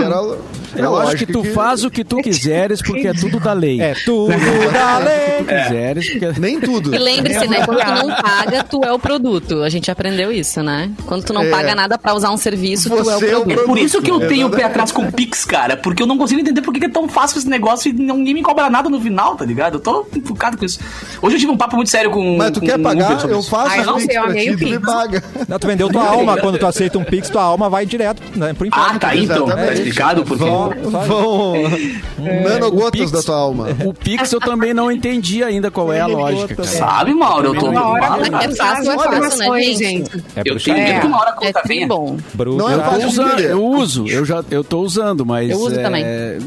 [0.77, 3.81] Eu acho que tu faz o que tu quiseres porque é tudo da lei.
[3.81, 4.29] É tudo
[4.73, 5.39] da lei.
[5.39, 6.29] Tu quiseres porque...
[6.41, 6.95] Nem tudo.
[6.95, 7.65] E lembre-se, né?
[7.65, 9.63] Quando tu não paga, tu é o produto.
[9.63, 10.91] A gente aprendeu isso, né?
[11.07, 11.51] Quando tu não É.
[11.51, 13.61] paga nada pra usar um serviço, tu é o Você é o produto.
[13.61, 15.77] É por isso que eu tenho o pé atrás com o Pix, cara.
[15.77, 18.35] Porque eu não consigo entender por que que é tão fácil esse negócio e ninguém
[18.35, 19.75] me cobra nada no final, tá ligado?
[19.75, 20.79] Eu tô enfocado com isso.
[21.23, 23.25] Hoje eu tive um papo muito sério com Mas tu com quer um pagar?
[23.29, 23.49] Eu isso.
[23.51, 24.79] faço Ah, eu não sei, eu amei o tu Pix.
[24.85, 25.23] paga.
[25.49, 26.37] Não, tu vendeu tua alma.
[26.39, 28.87] Quando tu aceita um Pix, tua alma vai direto né, pro inferno.
[28.95, 29.47] Ah, tá, então.
[29.47, 29.67] Exatamente.
[29.69, 30.37] Tá explicado por.
[30.37, 30.71] Vão
[31.07, 31.55] Vão
[32.45, 33.13] nanogotas Pix.
[33.13, 33.69] da tua alma.
[33.85, 36.69] O Pix eu também não entendi ainda qual é a lógica, cara.
[36.69, 37.49] Sabe, Mauro?
[37.49, 38.55] Eu tô Uma hora mal, É cara.
[38.57, 40.25] fácil, é fácil, né, gente?
[40.37, 41.87] É Eu tenho medo que uma hora a É conta venha.
[41.87, 42.17] bom.
[42.35, 42.59] Bruxa.
[42.59, 43.51] Não é Eu, entender.
[43.51, 45.51] eu uso, eu já eu tô usando, mas.
[45.51, 46.05] Eu uso é, também.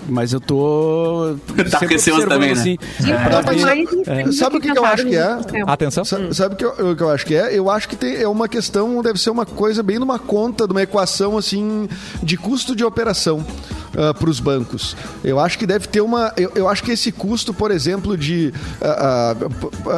[0.10, 1.36] Mas eu tô.
[1.70, 2.60] Tá receoso também, né?
[2.60, 5.36] assim, Então, tá incrível Sabe o que que eu acho que é?
[5.36, 6.04] no Atenção.
[6.06, 7.58] Sa- Sabe o que, eu- o que eu acho que é?
[7.58, 10.82] Eu acho que tem, é uma questão, deve ser uma coisa bem numa conta, numa
[10.82, 11.88] equação assim
[12.24, 13.46] de custo de operação
[14.18, 14.96] para os bancos.
[15.24, 16.32] Eu acho que deve ter uma.
[16.38, 19.36] Eu, eu acho que esse custo, por exemplo, de ah, ah,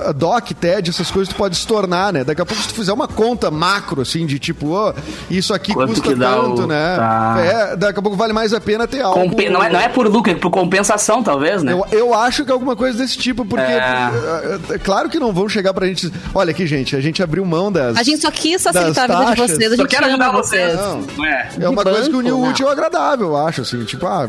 [0.07, 2.23] p- DOC, TED, essas coisas, tu pode se tornar, né?
[2.23, 4.93] Daqui a pouco, se tu fizer uma conta macro, assim, de tipo, ó,
[5.29, 6.95] isso aqui Quanto custa que dá tanto, o- né?
[6.97, 7.35] tá.
[7.39, 9.19] É, daqui a pouco vale mais a pena ter algo.
[9.29, 11.73] Compe- Não, é, não é por lucro, é por compensação, talvez, né?
[11.73, 14.77] Eu, eu acho que é alguma coisa desse tipo, porque É.
[14.83, 16.11] claro que não vão chegar pra gente.
[16.33, 17.97] Olha aqui, gente, a gente abriu mão das.
[17.97, 20.31] A gente só quis facilitar a vida de vocês, a Só gente quero ama ajudar
[20.31, 20.73] vocês.
[20.79, 21.17] vocês.
[21.17, 21.25] Não.
[21.25, 21.49] É?
[21.61, 23.82] É uma de coisa que une o banco, útil ao agradável, eu acho, assim.
[23.85, 24.27] Tipo, ah,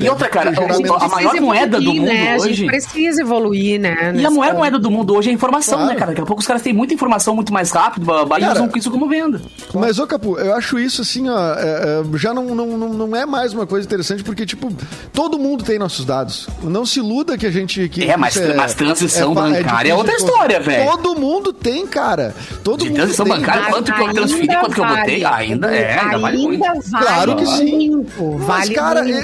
[0.00, 2.32] E outra, cara, menos- a maior moeda do mundo né?
[2.34, 4.12] A hoje- gente precisa evoluir, né?
[4.16, 5.92] E a maior moeda do mundo hoje é a informação, Claro.
[5.92, 6.10] né, cara?
[6.12, 8.90] Daqui a pouco os caras têm muita informação muito mais rápido, e Cara, usam isso
[8.90, 9.40] como venda.
[9.74, 13.16] Mas, ô Capu, eu acho isso assim, ó, é, é, já não, não, não, não
[13.16, 14.72] é mais uma coisa interessante, porque, tipo,
[15.12, 16.48] todo mundo tem nossos dados.
[16.62, 17.88] Não se iluda que a gente.
[17.88, 20.90] Que É, mas- isso mas transição fa- bancária é outra história, velho.
[20.90, 22.34] Todo mundo tem, cara.
[22.62, 23.34] Todo De mundo transição tem.
[23.36, 25.44] bancária, quanto que eu transferi, ainda quanto que eu botei, vale.
[25.44, 26.60] ainda é, ainda vale muito.
[26.64, 27.90] vale Claro que sim.
[27.90, 29.18] muito, Mas, vale cara, muito.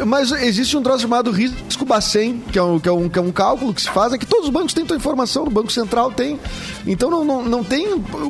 [0.00, 3.18] é- mas existe um troço chamado risco Bacen, que é, um, que, é um, que
[3.18, 5.50] é um cálculo que se faz, é que todos os bancos têm tua informação, no
[5.50, 6.38] Banco Central tem.
[6.86, 7.86] Então não, não, não tem.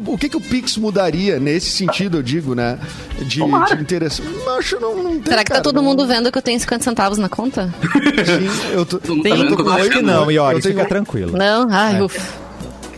[0.06, 2.78] O que, que o Pix mudaria nesse sentido, eu digo, né?
[3.20, 3.74] De, Tomara.
[3.76, 4.22] de interesse.
[4.58, 5.24] Acho que não, não tem.
[5.24, 7.72] Será que tá cara, todo não- mundo vendo que eu tenho 50 centavos na conta?
[7.82, 8.98] Sim, eu tô.
[8.98, 11.36] Tá eu tô com Acho que não, Iori, tenho- fica tranquilo.
[11.36, 11.68] Não?
[11.70, 12.47] Ai, ufa.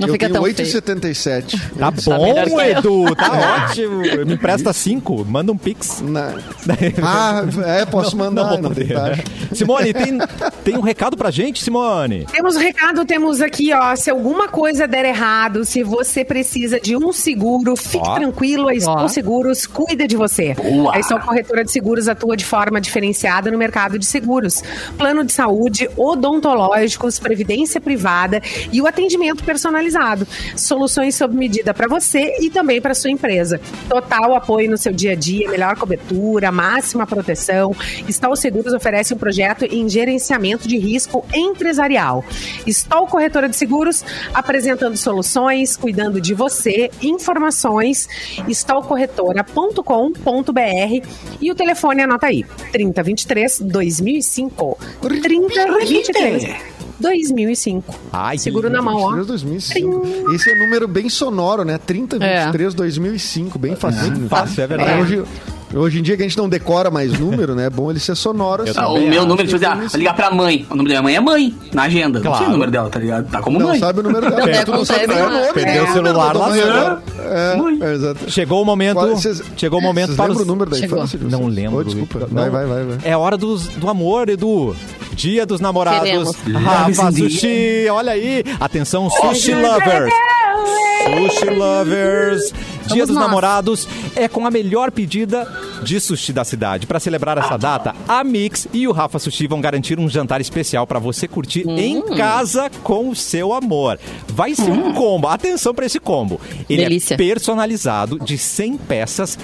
[0.00, 0.56] Não eu fica tenho tão feio.
[0.56, 1.60] 8,77.
[1.80, 2.60] Tá bom, que eu.
[2.60, 3.98] Edu, tá ótimo.
[4.26, 6.00] Me empresta cinco, manda um pix.
[6.02, 6.34] Na-
[7.02, 8.42] Ah, é, posso mandar.
[8.42, 9.24] Não, não vou tem poder, né?
[9.52, 10.18] Simone, tem,
[10.64, 12.26] tem um recado pra gente, Simone?
[12.30, 13.94] Temos um recado, temos aqui, ó.
[13.96, 18.14] Se alguma coisa der errado, se você precisa de um seguro, fique Ó.
[18.14, 19.08] tranquilo, a Ó.
[19.08, 20.54] Seguros cuida de você.
[20.54, 20.96] Boa.
[20.96, 24.62] A Stone Corretora de Seguros atua de forma diferenciada no mercado de seguros.
[24.96, 28.40] Plano de saúde, odontológicos, previdência privada
[28.72, 29.89] e o atendimento personalizado.
[30.56, 33.60] Soluções sob medida para você e também para sua empresa.
[33.88, 37.74] Total apoio no seu dia a dia, melhor cobertura, máxima proteção.
[38.08, 42.24] Stol Seguros oferece um projeto em gerenciamento de risco empresarial.
[42.66, 48.08] Stol Corretora de Seguros apresentando soluções, cuidando de você, informações,
[48.48, 51.08] stolcorretora.com.br
[51.40, 54.78] e o telefone anota aí, 3023 2005.
[55.00, 57.94] 3023 2005.
[58.12, 59.14] Ai, Seguro na mão, ó.
[59.14, 60.32] 23, 2005.
[60.34, 61.78] Esse é um número bem sonoro, né?
[61.78, 64.28] 30, 23, 2005, bem facinho.
[64.28, 65.00] fácil, é verdade.
[65.00, 65.24] Hoje,
[65.74, 67.66] hoje em dia que a gente não decora mais número, né?
[67.66, 68.62] É bom ele ser sonoro.
[68.64, 68.72] assim.
[68.76, 70.66] Ah, o meu número, tipo assim, ah, ligar pra mãe.
[70.70, 72.18] O número da minha mãe é mãe, na agenda.
[72.18, 72.38] Não Claro.
[72.38, 73.30] tinha o número dela, tá ligado?
[73.30, 73.78] Tá como Não mãe.
[73.78, 74.46] sabe o número dela.
[74.46, 75.52] Não, tu não sabe nem o acontece, nome.
[75.54, 75.90] Perdeu né?
[75.90, 76.70] o celular lá fora.
[76.70, 77.02] agora.
[77.20, 78.30] É, é, exato.
[78.30, 78.94] Chegou o momento.
[78.96, 80.40] Qual- vocês- chegou o momento para os...
[80.40, 80.98] o número da Chegou.
[80.98, 81.18] infância?
[81.18, 81.78] de Não lembro.
[81.78, 82.20] Oh, desculpa.
[82.20, 82.28] Não.
[82.28, 82.98] Vai, vai, vai, vai.
[83.04, 84.74] É hora dos, do amor, Edu.
[85.12, 86.02] Dia dos namorados.
[86.02, 86.36] Queremos.
[86.64, 88.42] Rafa Sushi, olha aí.
[88.58, 90.12] Atenção, Sushi Lovers.
[90.60, 92.52] Sushi Lovers.
[92.86, 93.24] Dia dos nós.
[93.26, 95.46] namorados é com a melhor pedida
[95.82, 96.86] de sushi da cidade.
[96.86, 100.86] Para celebrar essa data, a Mix e o Rafa Sushi vão garantir um jantar especial
[100.86, 103.98] para você curtir em casa com o seu amor.
[104.28, 105.28] Vai ser um combo.
[105.28, 106.40] Atenção para esse combo.
[106.68, 107.14] Ele Delícia.
[107.14, 109.38] é personalizado de 100 peças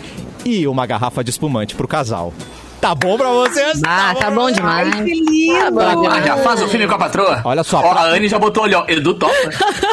[0.44, 2.32] e uma garrafa de espumante pro casal.
[2.86, 3.80] Tá bom pra vocês?
[3.84, 4.94] Ah, tá bom demais.
[4.94, 5.76] Ai, que lindo!
[5.80, 7.40] Tá bom Ah, já faz o filme com a patroa?
[7.42, 8.84] Olha só, Ó, pra- a Anne já botou ali, ó.
[8.86, 9.34] Edu topa.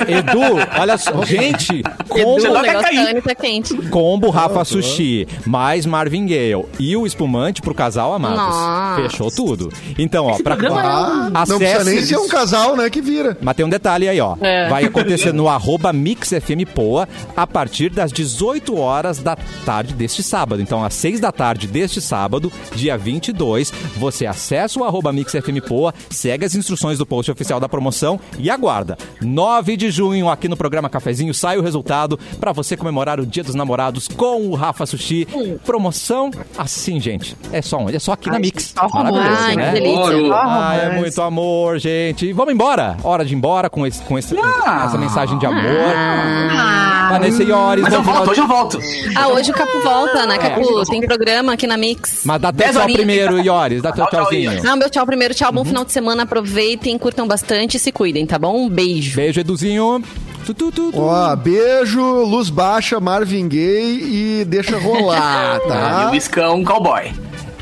[0.07, 0.39] Edu,
[0.79, 1.25] olha só.
[1.25, 3.03] Gente, Edu, combo, Já o negócio cair.
[3.03, 3.75] da Anne tá quente.
[3.89, 8.37] combo Rafa Sushi, mais Marvin Gaye e o espumante pro casal amados.
[8.37, 9.01] Nossa.
[9.09, 9.69] Fechou tudo.
[9.97, 12.91] Então, ó, pra Ah, não Acesse- precisa nem ser um casal, né?
[12.91, 13.35] Que vira.
[13.41, 14.35] Mas tem um detalhe aí, ó.
[14.39, 14.69] É.
[14.69, 19.35] Vai acontecer no arroba MixFMPoa a partir das 18 horas da
[19.65, 20.61] tarde deste sábado.
[20.61, 22.51] Então, às 6 da tarde deste sábado,
[22.83, 28.19] dia 22, você acessa o arroba MixFMPoa, segue as instruções do post oficial da promoção
[28.37, 28.97] e aguarda.
[29.21, 33.41] 9 de junho, aqui no programa Cafezinho, sai o resultado para você comemorar o Dia
[33.41, 35.25] dos Namorados com o Rafa Sushi.
[35.65, 37.37] Promoção assim, gente.
[37.53, 37.95] É só onde?
[37.95, 38.73] É só aqui na Ai, Mix.
[38.77, 39.73] só romance, Maravilhoso, Ai, né?
[39.73, 40.33] que delícia.
[40.35, 42.25] Ah, é muito amor, gente.
[42.25, 42.97] E Vamos embora.
[43.01, 44.83] Hora de ir embora com, esse, com esse- Ah.
[44.87, 45.61] essa mensagem de amor.
[45.95, 47.81] Ah, Vanessa Iores.
[47.83, 48.79] Mas eu volto, de- hoje eu volto.
[49.15, 50.83] Ah, hoje o Capu volta, né, Capu?
[50.89, 52.21] Tem programa aqui na Mix.
[52.25, 52.97] Mas dá teu tchau horinhas.
[53.03, 53.81] primeiro, Iores.
[53.81, 54.63] Dá teu Tchau, tchau, tchauzinho.
[54.63, 55.33] Não, meu tchau primeiro.
[55.33, 56.23] Tchau, bom final de semana.
[56.23, 58.65] Aproveitem, curtam bastante e se cuidem, tá bom?
[58.65, 59.15] Um beijo.
[59.15, 60.03] Beijo, Eduzinho.
[60.45, 60.99] Tu, tu, tu, tu.
[60.99, 66.09] Ó, beijo, luz baixa, Marvin Gaye e deixa rolar, E tá?
[66.11, 67.11] o Iscão cowboy.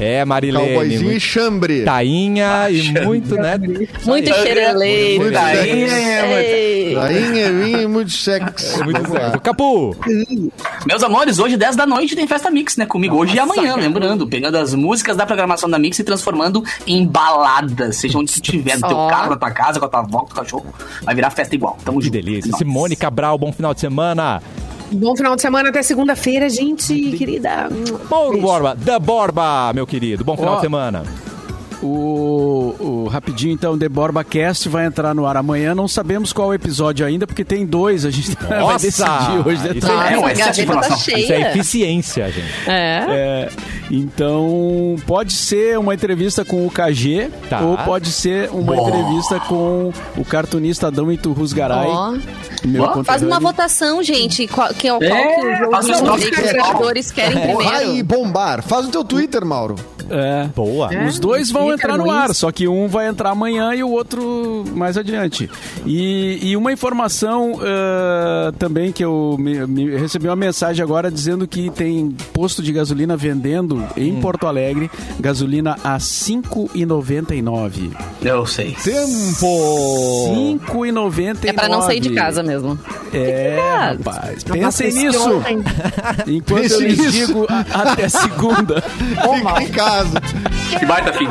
[0.01, 0.65] É, Marilene.
[0.67, 1.83] Cowboyzinho e muito- chambre.
[1.83, 3.55] Tainha e muito, né?
[4.03, 5.21] Muito xereleiro.
[5.21, 6.95] Muito Daí, Ei.
[6.95, 8.81] Rainha, vinho e muito sexo.
[8.81, 9.39] É muito certo.
[9.41, 9.95] Capu,
[10.87, 12.85] Meus amores, hoje 10 da noite tem festa Mix, né?
[12.87, 14.27] Comigo hoje e amanhã, lembrando.
[14.27, 17.97] Pegando as músicas da programação da Mix e transformando em baladas.
[17.97, 19.07] Seja onde estiver, no teu Ó.
[19.07, 20.65] carro, na tua casa, com a tua avó, com o cachorro.
[21.03, 21.77] Vai virar festa igual.
[21.85, 22.13] Tamo que junto.
[22.13, 22.49] delícia.
[22.51, 22.63] Nossa.
[22.63, 24.41] Simone Cabral, bom final de semana.
[24.93, 27.69] Bom final de semana até segunda-feira, gente, querida.
[28.09, 28.41] Mauro.
[28.41, 30.23] Borba, da Borba, meu querido.
[30.23, 30.55] Bom final Ó.
[30.57, 31.03] de semana.
[31.81, 35.73] O, o rapidinho então, The Borba Cast vai entrar no ar amanhã.
[35.73, 38.05] Não sabemos qual episódio ainda, porque tem dois.
[38.05, 38.79] A gente vai Nossa!
[38.85, 40.13] decidir hoje de Isso tarde.
[40.13, 40.87] É, tá.
[41.17, 42.69] Isso é eficiência, gente.
[42.69, 43.05] É.
[43.09, 43.49] É,
[43.89, 47.61] então, pode ser uma entrevista com o KG Tá.
[47.61, 48.89] ou pode ser uma Boa.
[48.89, 51.87] entrevista com o cartunista Adão Iturrusgaray.
[51.87, 52.15] Ó.
[52.65, 54.47] meu Ó, Faz uma votação, gente.
[54.47, 58.03] Qual, que, qual É, que os seguidores querem e primeiro?
[58.05, 58.61] bombar.
[58.61, 59.75] Faz o teu Twitter, Mauro.
[60.11, 60.49] É.
[60.55, 60.89] Boa.
[61.07, 63.89] Os dois vão Fica entrar no ar, só que um vai entrar amanhã e o
[63.89, 65.49] outro mais adiante.
[65.85, 71.47] E, e uma informação ah, também que eu me- me- recebi uma mensagem agora dizendo
[71.47, 74.89] que tem posto de gasolina vendendo em Porto Alegre
[75.19, 77.91] gasolina a R$ 5,99.
[78.21, 78.75] Eu sei.
[78.83, 79.47] Tempo!
[80.67, 81.45] 5,99.
[81.49, 82.77] É pra não sair de casa mesmo.
[83.13, 83.57] É,
[84.03, 84.43] rapaz.
[84.43, 85.41] Pensem nisso.
[86.27, 88.81] Enquanto Pense eu lhes digo a- até segunda.
[88.91, 90.00] Fica em casa.
[90.79, 91.29] Que baita fim.